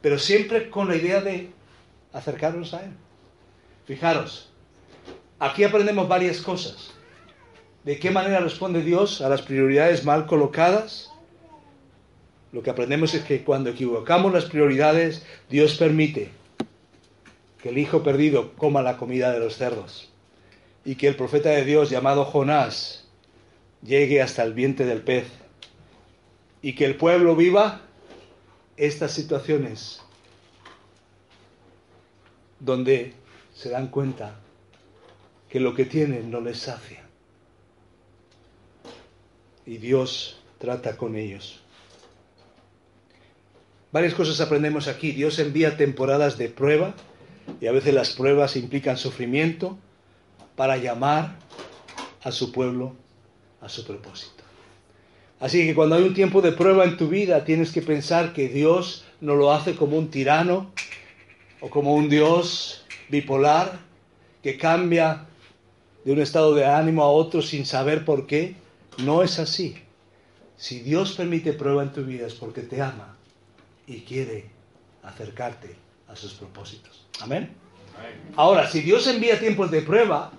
[0.02, 1.52] pero siempre con la idea de
[2.12, 2.92] acercarnos a Él.
[3.86, 4.52] Fijaros,
[5.38, 6.92] aquí aprendemos varias cosas.
[7.84, 11.12] ¿De qué manera responde Dios a las prioridades mal colocadas?
[12.52, 16.32] Lo que aprendemos es que cuando equivocamos las prioridades, Dios permite
[17.62, 20.10] que el hijo perdido coma la comida de los cerdos
[20.84, 23.08] y que el profeta de Dios llamado Jonás
[23.84, 25.40] llegue hasta el vientre del pez
[26.62, 27.82] y que el pueblo viva
[28.78, 30.02] estas situaciones
[32.60, 33.13] donde
[33.54, 34.39] se dan cuenta
[35.50, 37.04] que lo que tienen no les sacia.
[39.65, 41.62] Y Dios trata con ellos.
[43.91, 45.12] Varias cosas aprendemos aquí.
[45.12, 46.93] Dios envía temporadas de prueba
[47.60, 49.78] y a veces las pruebas implican sufrimiento
[50.56, 51.38] para llamar
[52.24, 52.95] a su pueblo
[53.62, 54.40] a su propósito.
[55.41, 58.47] Así que cuando hay un tiempo de prueba en tu vida, tienes que pensar que
[58.47, 60.71] Dios no lo hace como un tirano
[61.60, 63.80] o como un Dios bipolar
[64.43, 65.25] que cambia
[66.06, 68.56] de un estado de ánimo a otro sin saber por qué.
[68.99, 69.75] No es así.
[70.58, 73.17] Si Dios permite prueba en tu vida es porque te ama
[73.88, 74.45] y quiere
[75.01, 75.75] acercarte
[76.08, 77.08] a sus propósitos.
[77.19, 77.49] Amén.
[78.36, 80.32] Ahora, si Dios envía tiempos de prueba,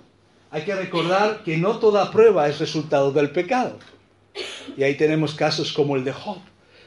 [0.52, 3.78] hay que recordar que no toda prueba es resultado del pecado.
[4.76, 6.38] Y ahí tenemos casos como el de Job.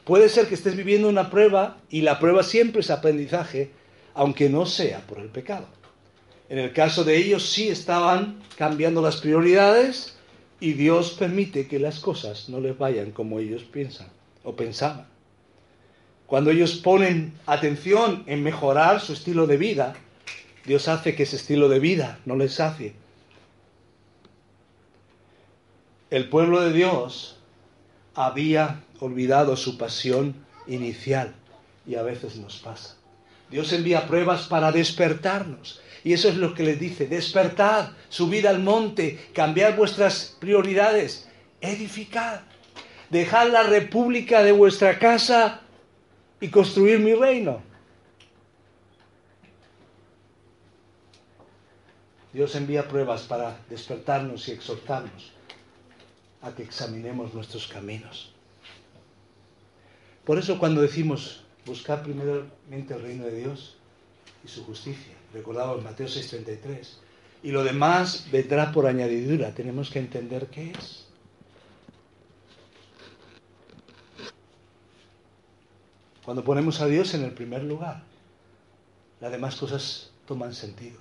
[0.03, 3.71] Puede ser que estés viviendo una prueba y la prueba siempre es aprendizaje,
[4.13, 5.67] aunque no sea por el pecado.
[6.47, 10.15] En el caso de ellos sí estaban cambiando las prioridades
[10.59, 14.07] y Dios permite que las cosas no les vayan como ellos piensan
[14.43, 15.07] o pensaban.
[16.27, 19.95] Cuando ellos ponen atención en mejorar su estilo de vida,
[20.65, 22.93] Dios hace que ese estilo de vida no les sacie.
[26.11, 27.37] El pueblo de Dios
[28.13, 30.35] había olvidado su pasión
[30.67, 31.33] inicial
[31.87, 32.95] y a veces nos pasa.
[33.49, 35.81] Dios envía pruebas para despertarnos.
[36.03, 41.27] Y eso es lo que les dice, despertad, subid al monte, cambiad vuestras prioridades,
[41.61, 42.41] edificad,
[43.09, 45.61] dejad la república de vuestra casa
[46.39, 47.63] y construir mi reino.
[52.31, 55.34] Dios envía pruebas para despertarnos y exhortarnos
[56.41, 58.33] a que examinemos nuestros caminos.
[60.25, 63.77] Por eso cuando decimos buscar primeramente el reino de Dios
[64.43, 66.97] y su justicia, recordamos Mateo 6:33,
[67.43, 71.05] y lo demás vendrá por añadidura, tenemos que entender qué es.
[76.23, 78.01] Cuando ponemos a Dios en el primer lugar,
[79.21, 80.99] las demás cosas toman sentido.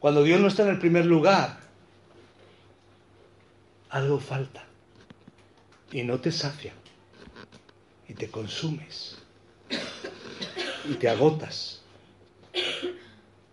[0.00, 1.67] Cuando Dios no está en el primer lugar,
[3.90, 4.64] algo falta
[5.92, 6.72] y no te sacia
[8.08, 9.18] y te consumes
[10.88, 11.82] y te agotas.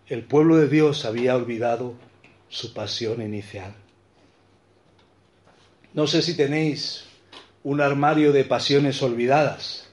[0.07, 1.95] El pueblo de Dios había olvidado
[2.47, 3.73] su pasión inicial.
[5.93, 7.05] No sé si tenéis
[7.63, 9.89] un armario de pasiones olvidadas,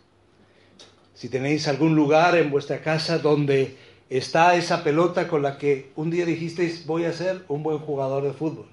[1.15, 3.77] si tenéis algún lugar en vuestra casa donde
[4.11, 8.25] está esa pelota con la que un día dijisteis voy a ser un buen jugador
[8.25, 8.72] de fútbol.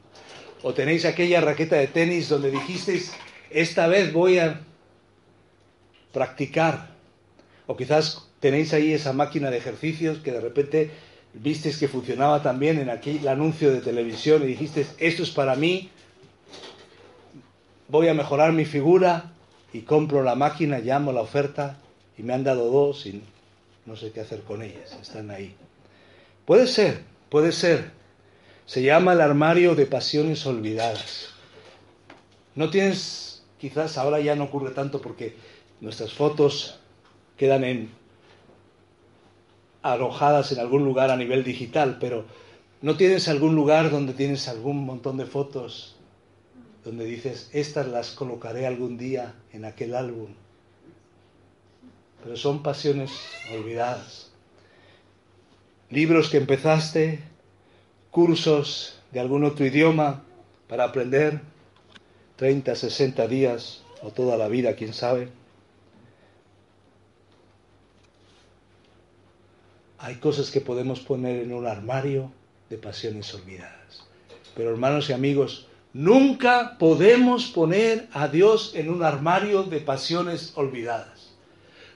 [0.62, 3.14] O tenéis aquella raqueta de tenis donde dijisteis
[3.50, 4.62] esta vez voy a
[6.12, 6.90] practicar.
[7.68, 10.92] O quizás tenéis ahí esa máquina de ejercicios que de repente
[11.34, 15.90] visteis que funcionaba también en aquel anuncio de televisión y dijisteis esto es para mí,
[17.88, 19.32] voy a mejorar mi figura
[19.72, 21.78] y compro la máquina, llamo la oferta
[22.18, 23.22] y me han dado dos y
[23.86, 25.56] no sé qué hacer con ellas, están ahí.
[26.46, 27.99] Puede ser, puede ser.
[28.70, 31.30] Se llama el armario de pasiones olvidadas.
[32.54, 35.36] No tienes, quizás ahora ya no ocurre tanto porque
[35.82, 36.80] nuestras fotos
[37.36, 37.90] quedan en
[39.82, 42.26] arrojadas en algún lugar a nivel digital, pero
[42.84, 45.96] ¿no tienes algún lugar donde tienes algún montón de fotos
[46.86, 50.28] donde dices, estas las colocaré algún día en aquel álbum?
[52.22, 53.10] pero son pasiones
[53.52, 54.30] olvidadas.
[55.90, 57.24] Libros que empezaste,
[58.12, 60.24] cursos de algún otro idioma
[60.68, 61.42] para aprender,
[62.36, 65.30] 30, 60 días o toda la vida, quién sabe.
[69.98, 72.32] Hay cosas que podemos poner en un armario
[72.70, 74.06] de pasiones olvidadas.
[74.56, 81.32] Pero hermanos y amigos, nunca podemos poner a Dios en un armario de pasiones olvidadas.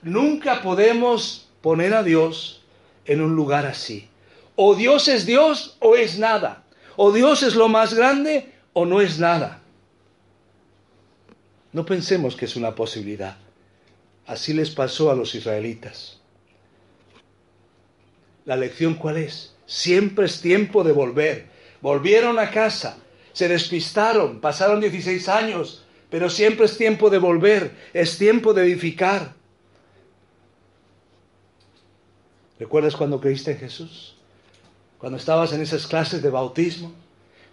[0.02, 2.62] Nunca podemos poner a Dios
[3.06, 4.10] en un lugar así.
[4.56, 6.64] O Dios es Dios o es nada.
[6.96, 9.62] O Dios es lo más grande o no es nada.
[11.72, 13.38] No pensemos que es una posibilidad.
[14.28, 16.20] Así les pasó a los israelitas.
[18.46, 19.56] ¿La lección cuál es?
[19.66, 21.48] Siempre es tiempo de volver.
[21.82, 22.98] Volvieron a casa,
[23.34, 29.34] se despistaron, pasaron 16 años, pero siempre es tiempo de volver, es tiempo de edificar.
[32.60, 34.13] ¿Recuerdas cuando creíste en Jesús?
[35.04, 36.94] Cuando estabas en esas clases de bautismo,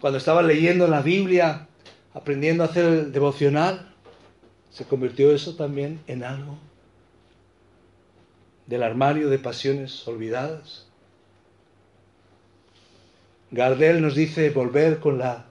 [0.00, 1.66] cuando estabas leyendo la Biblia,
[2.14, 3.92] aprendiendo a hacer el devocional,
[4.70, 6.56] ¿se convirtió eso también en algo
[8.66, 10.86] del armario de pasiones olvidadas?
[13.50, 15.46] Gardel nos dice volver con la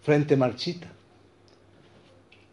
[0.00, 0.90] frente marchita,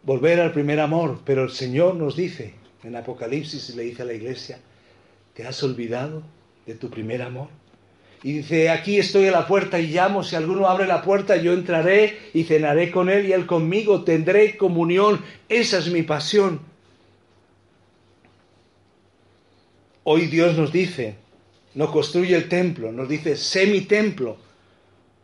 [0.02, 4.12] volver al primer amor, pero el Señor nos dice en Apocalipsis le dice a la
[4.12, 4.58] iglesia,
[5.32, 6.22] ¿te has olvidado
[6.66, 7.59] de tu primer amor?
[8.22, 11.54] Y dice, aquí estoy a la puerta y llamo, si alguno abre la puerta, yo
[11.54, 16.60] entraré y cenaré con él y él conmigo, tendré comunión, esa es mi pasión.
[20.04, 21.14] Hoy Dios nos dice,
[21.74, 24.36] no construye el templo, nos dice, sé mi templo,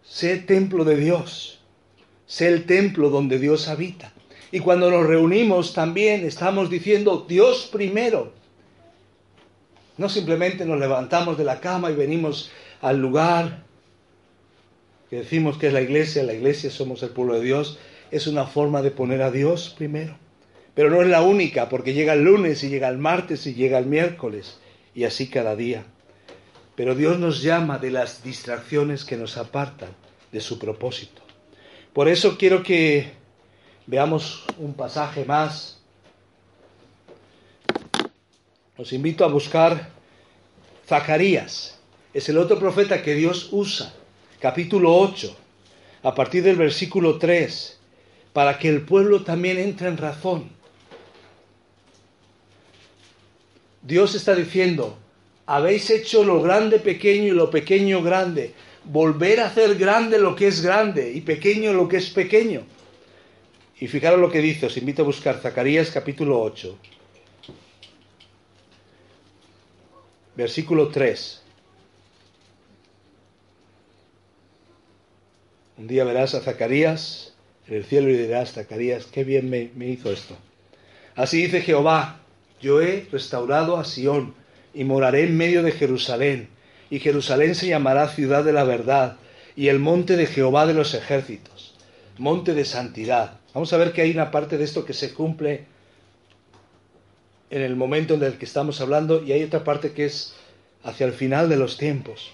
[0.02, 1.60] sé templo de Dios,
[2.26, 4.12] sé el templo donde Dios habita.
[4.52, 8.32] Y cuando nos reunimos también estamos diciendo Dios primero.
[9.98, 12.50] No simplemente nos levantamos de la cama y venimos
[12.80, 13.64] al lugar
[15.10, 17.78] que decimos que es la iglesia, la iglesia somos el pueblo de Dios,
[18.10, 20.16] es una forma de poner a Dios primero.
[20.74, 23.78] Pero no es la única, porque llega el lunes y llega el martes y llega
[23.78, 24.58] el miércoles,
[24.94, 25.84] y así cada día.
[26.74, 29.90] Pero Dios nos llama de las distracciones que nos apartan
[30.32, 31.22] de su propósito.
[31.92, 33.12] Por eso quiero que
[33.86, 35.80] veamos un pasaje más.
[38.76, 39.88] Os invito a buscar
[40.86, 41.75] Zacarías.
[42.16, 43.92] Es el otro profeta que Dios usa.
[44.40, 45.36] Capítulo 8,
[46.02, 47.78] a partir del versículo 3,
[48.32, 50.48] para que el pueblo también entre en razón.
[53.82, 54.96] Dios está diciendo,
[55.44, 58.54] habéis hecho lo grande pequeño y lo pequeño grande.
[58.84, 62.62] Volver a hacer grande lo que es grande y pequeño lo que es pequeño.
[63.78, 66.78] Y fijaros lo que dice, os invito a buscar Zacarías capítulo 8,
[70.34, 71.42] versículo 3.
[75.78, 77.34] Un día verás a Zacarías
[77.68, 80.36] en el cielo y dirás, Zacarías, qué bien me, me hizo esto.
[81.14, 82.20] Así dice Jehová,
[82.60, 84.34] yo he restaurado a Sión
[84.72, 86.48] y moraré en medio de Jerusalén,
[86.88, 89.16] y Jerusalén se llamará ciudad de la verdad,
[89.56, 91.74] y el monte de Jehová de los ejércitos,
[92.18, 93.40] monte de santidad.
[93.52, 95.64] Vamos a ver que hay una parte de esto que se cumple
[97.50, 100.34] en el momento en el que estamos hablando, y hay otra parte que es
[100.84, 102.32] hacia el final de los tiempos.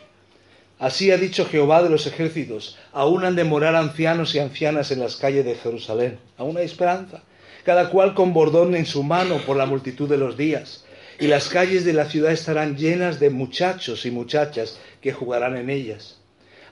[0.82, 4.98] Así ha dicho Jehová de los ejércitos, aún han de morar ancianos y ancianas en
[4.98, 6.18] las calles de Jerusalén.
[6.36, 7.22] Aún hay esperanza.
[7.62, 10.84] Cada cual con bordón en su mano por la multitud de los días
[11.20, 15.70] y las calles de la ciudad estarán llenas de muchachos y muchachas que jugarán en
[15.70, 16.18] ellas.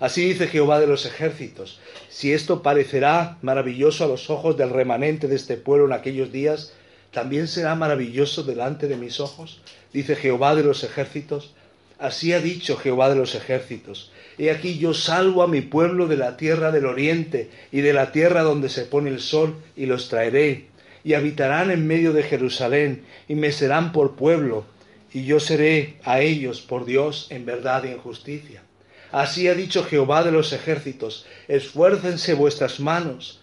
[0.01, 5.29] Así dice Jehová de los ejércitos, si esto parecerá maravilloso a los ojos del remanente
[5.29, 6.73] de este pueblo en aquellos días,
[7.13, 9.61] también será maravilloso delante de mis ojos,
[9.93, 11.55] dice Jehová de los ejércitos.
[12.01, 14.11] Así ha dicho Jehová de los ejércitos.
[14.39, 18.11] He aquí yo salvo a mi pueblo de la tierra del oriente y de la
[18.11, 20.71] tierra donde se pone el sol y los traeré
[21.05, 24.65] y habitarán en medio de Jerusalén, y me serán por pueblo,
[25.13, 28.63] y yo seré a ellos por Dios en verdad y en justicia.
[29.11, 33.41] Así ha dicho Jehová de los ejércitos, esfuércense vuestras manos.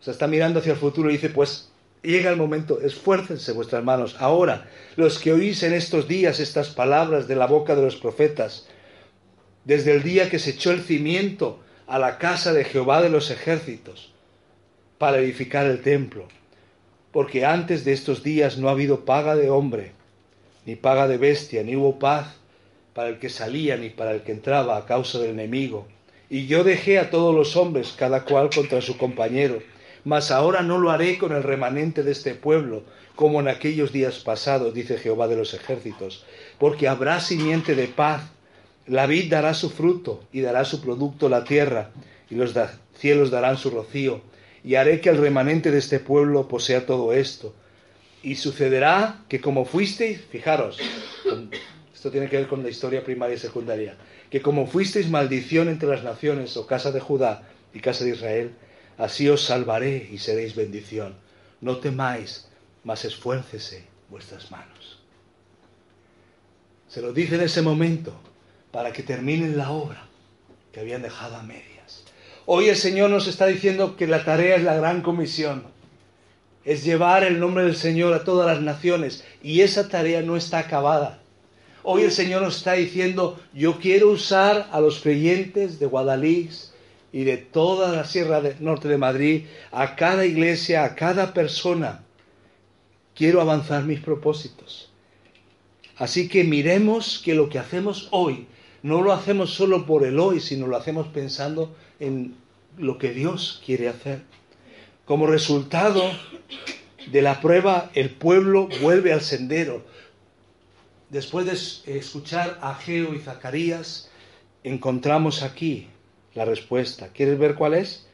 [0.00, 1.70] Se está mirando hacia el futuro y dice, pues
[2.06, 4.16] llega el momento, esfuércense vuestras manos.
[4.18, 8.68] Ahora, los que oís en estos días estas palabras de la boca de los profetas,
[9.64, 13.30] desde el día que se echó el cimiento a la casa de Jehová de los
[13.30, 14.12] ejércitos,
[14.98, 16.26] para edificar el templo,
[17.12, 19.92] porque antes de estos días no ha habido paga de hombre,
[20.64, 22.36] ni paga de bestia, ni hubo paz
[22.94, 25.86] para el que salía ni para el que entraba a causa del enemigo.
[26.30, 29.62] Y yo dejé a todos los hombres, cada cual contra su compañero,
[30.06, 32.84] mas ahora no lo haré con el remanente de este pueblo,
[33.16, 36.24] como en aquellos días pasados, dice Jehová de los ejércitos,
[36.60, 38.22] porque habrá simiente de paz,
[38.86, 41.90] la vid dará su fruto y dará su producto la tierra,
[42.30, 42.54] y los
[42.96, 44.20] cielos darán su rocío,
[44.62, 47.52] y haré que el remanente de este pueblo posea todo esto.
[48.22, 50.78] Y sucederá que como fuisteis, fijaros,
[51.92, 53.96] esto tiene que ver con la historia primaria y secundaria,
[54.30, 57.42] que como fuisteis maldición entre las naciones, o casa de Judá
[57.74, 58.52] y casa de Israel,
[58.98, 61.14] así os salvaré y seréis bendición.
[61.60, 62.48] No temáis,
[62.84, 65.00] mas esfuércese vuestras manos.
[66.88, 68.12] Se lo dice en ese momento
[68.70, 70.06] para que terminen la obra
[70.72, 71.76] que habían dejado a media.
[72.48, 75.64] Hoy el Señor nos está diciendo que la tarea es la gran comisión.
[76.64, 79.24] Es llevar el nombre del Señor a todas las naciones.
[79.42, 81.18] Y esa tarea no está acabada.
[81.82, 86.72] Hoy el Señor nos está diciendo, yo quiero usar a los creyentes de Guadalix
[87.12, 92.04] y de toda la Sierra del Norte de Madrid, a cada iglesia, a cada persona.
[93.14, 94.90] Quiero avanzar mis propósitos.
[95.96, 98.46] Así que miremos que lo que hacemos hoy
[98.82, 102.36] no lo hacemos solo por el hoy, sino lo hacemos pensando en
[102.76, 104.22] lo que Dios quiere hacer.
[105.06, 106.02] Como resultado
[107.10, 109.84] de la prueba, el pueblo vuelve al sendero.
[111.08, 114.10] Después de escuchar a Geo y Zacarías,
[114.64, 115.88] encontramos aquí
[116.36, 117.08] la respuesta.
[117.08, 118.06] ¿Quieres ver cuál es?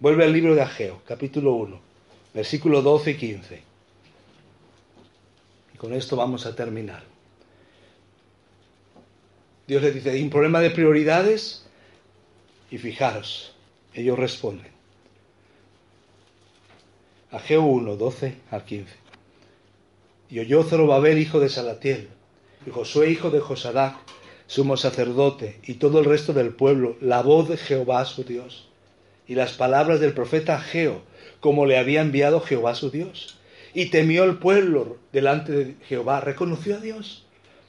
[0.00, 1.80] Vuelve al libro de Ageo, capítulo 1,
[2.34, 3.62] versículo 12 y 15.
[5.74, 7.04] Y con esto vamos a terminar.
[9.68, 11.64] Dios le dice, hay un problema de prioridades
[12.70, 13.54] y fijaros,
[13.94, 14.72] ellos responden.
[17.30, 18.92] Ageo 1, 12 al 15.
[20.30, 22.08] Y oyó Zorobabel, hijo de Salatiel,
[22.66, 23.96] y Josué, hijo de Josadac,
[24.52, 28.68] sumo sacerdote, y todo el resto del pueblo, la voz de Jehová su Dios,
[29.26, 31.00] y las palabras del profeta Ageo,
[31.40, 33.38] como le había enviado Jehová su Dios.
[33.72, 37.24] Y temió el pueblo delante de Jehová, reconoció a Dios.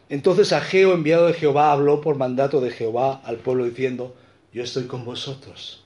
[0.09, 4.13] Entonces Ageo, enviado de Jehová, habló por mandato de Jehová al pueblo diciendo,
[4.51, 5.86] yo estoy con vosotros,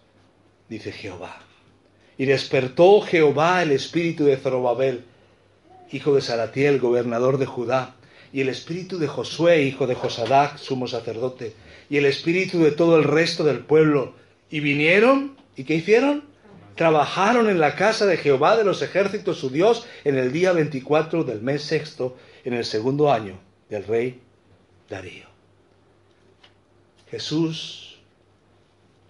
[0.68, 1.42] dice Jehová
[2.18, 5.06] y despertó Jehová el espíritu de Zorobabel,
[5.92, 7.94] hijo de Salatiel, gobernador de Judá,
[8.38, 11.56] y el espíritu de Josué, hijo de Josadac, sumo sacerdote,
[11.90, 14.14] y el espíritu de todo el resto del pueblo.
[14.52, 16.24] Y vinieron, ¿y qué hicieron?
[16.76, 21.24] Trabajaron en la casa de Jehová de los ejércitos, su Dios, en el día 24
[21.24, 22.16] del mes sexto,
[22.46, 23.40] en el segundo año
[23.72, 24.22] del rey
[24.88, 25.26] Darío.
[27.10, 27.98] Jesús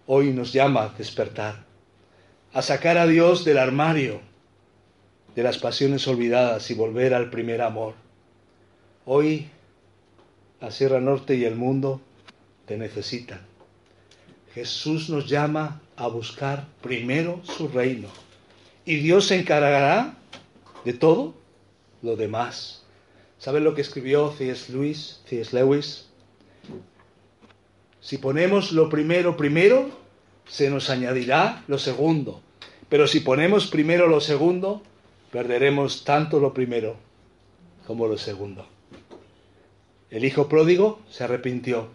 [0.05, 1.65] hoy nos llama a despertar
[2.53, 4.21] a sacar a Dios del armario
[5.35, 8.06] de las pasiones olvidadas y volver al primer amor.
[9.09, 9.47] Hoy
[10.59, 12.01] la Sierra Norte y el mundo
[12.65, 13.39] te necesitan.
[14.53, 18.09] Jesús nos llama a buscar primero su reino
[18.83, 20.17] y Dios se encargará
[20.83, 21.35] de todo
[22.01, 22.83] lo demás.
[23.39, 24.73] ¿Saben lo que escribió C.S.
[24.73, 25.21] Lewis?
[25.25, 25.55] C.S.
[25.55, 26.09] Lewis?
[28.01, 29.89] Si ponemos lo primero primero,
[30.49, 32.41] se nos añadirá lo segundo.
[32.89, 34.81] Pero si ponemos primero lo segundo,
[35.31, 36.97] perderemos tanto lo primero
[37.85, 38.67] como lo segundo.
[40.09, 41.89] El hijo pródigo se arrepintió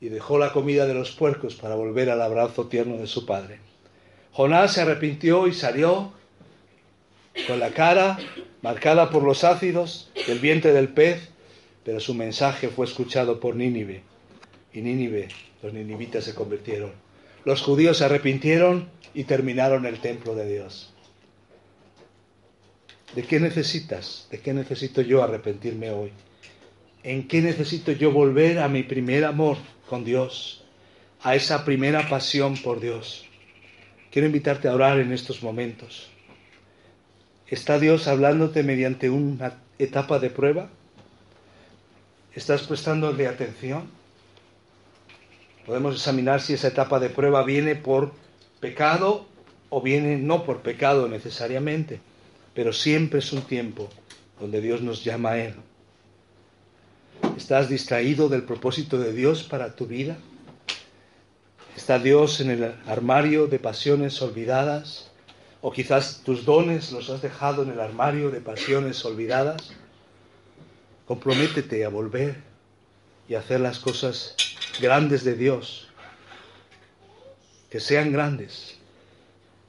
[0.00, 3.58] y dejó la comida de los puercos para volver al abrazo tierno de su padre.
[4.32, 6.12] Jonás se arrepintió y salió
[7.46, 8.18] con la cara
[8.62, 11.28] marcada por los ácidos del vientre del pez,
[11.84, 14.02] pero su mensaje fue escuchado por Nínive.
[14.72, 15.28] Y Nínive,
[15.62, 16.92] los ninivitas se convirtieron.
[17.44, 20.92] Los judíos se arrepintieron y terminaron el templo de Dios.
[23.14, 24.28] ¿De qué necesitas?
[24.30, 26.12] ¿De qué necesito yo arrepentirme hoy?
[27.02, 29.56] ¿En qué necesito yo volver a mi primer amor
[29.88, 30.64] con Dios?
[31.22, 33.24] A esa primera pasión por Dios.
[34.10, 36.10] Quiero invitarte a orar en estos momentos.
[37.46, 40.70] ¿Está Dios hablándote mediante una etapa de prueba?
[42.34, 43.90] ¿Estás prestándole atención?
[45.66, 48.12] Podemos examinar si esa etapa de prueba viene por
[48.60, 49.26] pecado
[49.70, 52.00] o viene no por pecado necesariamente,
[52.54, 53.88] pero siempre es un tiempo
[54.40, 55.54] donde Dios nos llama a Él.
[57.36, 60.18] ¿Estás distraído del propósito de Dios para tu vida?
[61.76, 65.10] ¿Está Dios en el armario de pasiones olvidadas?
[65.60, 69.72] ¿O quizás tus dones los has dejado en el armario de pasiones olvidadas?
[71.06, 72.36] Comprométete a volver
[73.28, 74.34] y hacer las cosas
[74.80, 75.88] grandes de Dios
[77.70, 78.76] que sean grandes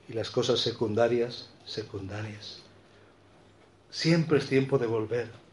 [0.07, 2.61] y las cosas secundarias, secundarias.
[3.89, 5.48] Siempre es tiempo de volver.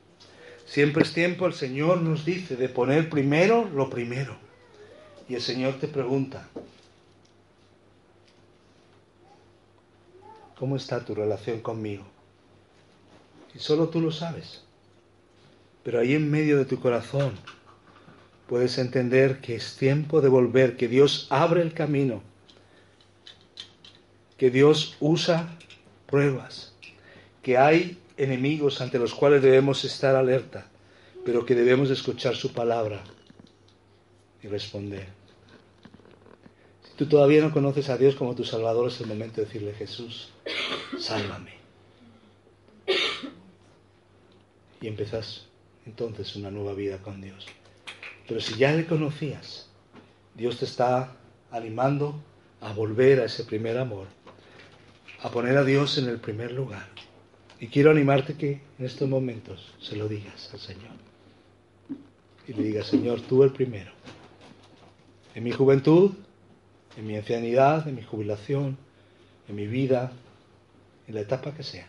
[0.67, 4.37] Siempre es tiempo, el Señor nos dice, de poner primero lo primero.
[5.29, 6.49] Y el Señor te pregunta,
[10.59, 12.05] ¿cómo está tu relación conmigo?
[13.55, 14.63] Y solo tú lo sabes.
[15.83, 17.33] Pero ahí en medio de tu corazón
[18.49, 22.23] puedes entender que es tiempo de volver, que Dios abre el camino
[24.37, 25.49] que Dios usa
[26.07, 26.75] pruebas,
[27.43, 30.67] que hay enemigos ante los cuales debemos estar alerta,
[31.25, 33.03] pero que debemos escuchar su palabra
[34.43, 35.07] y responder.
[36.85, 39.75] Si tú todavía no conoces a Dios como tu Salvador, es el momento de decirle,
[39.75, 40.31] Jesús,
[40.99, 41.57] sálvame.
[44.81, 45.47] Y empezás
[45.85, 47.47] entonces una nueva vida con Dios.
[48.29, 49.69] Pero si ya le conocías,
[50.35, 51.17] Dios te está
[51.51, 52.21] animando
[52.61, 54.07] a volver a ese primer amor
[55.23, 56.87] a poner a Dios en el primer lugar.
[57.59, 60.93] Y quiero animarte que en estos momentos se lo digas al Señor.
[62.49, 63.91] y le diga, Señor, tú el primero.
[65.35, 66.13] En mi juventud,
[66.97, 68.77] en mi ancianidad, en mi jubilación,
[69.49, 70.13] en mi vida,
[71.09, 71.89] en la etapa que sea.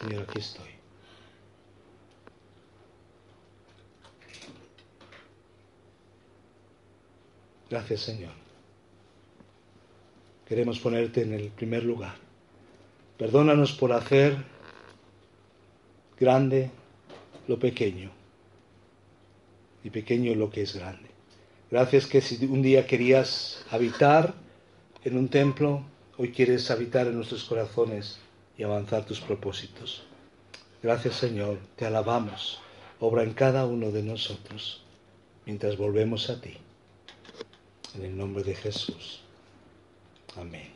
[0.00, 0.70] Señor, aquí estoy.
[7.68, 8.32] Gracias, Señor.
[10.46, 12.14] Queremos ponerte en el primer lugar.
[13.18, 14.53] Perdónanos por hacer
[16.24, 16.70] grande
[17.46, 18.10] lo pequeño
[19.84, 21.10] y pequeño lo que es grande.
[21.70, 24.34] Gracias que si un día querías habitar
[25.04, 25.84] en un templo,
[26.16, 28.18] hoy quieres habitar en nuestros corazones
[28.56, 30.04] y avanzar tus propósitos.
[30.82, 32.60] Gracias Señor, te alabamos.
[33.00, 34.82] Obra en cada uno de nosotros
[35.44, 36.56] mientras volvemos a ti.
[37.94, 39.20] En el nombre de Jesús.
[40.36, 40.73] Amén.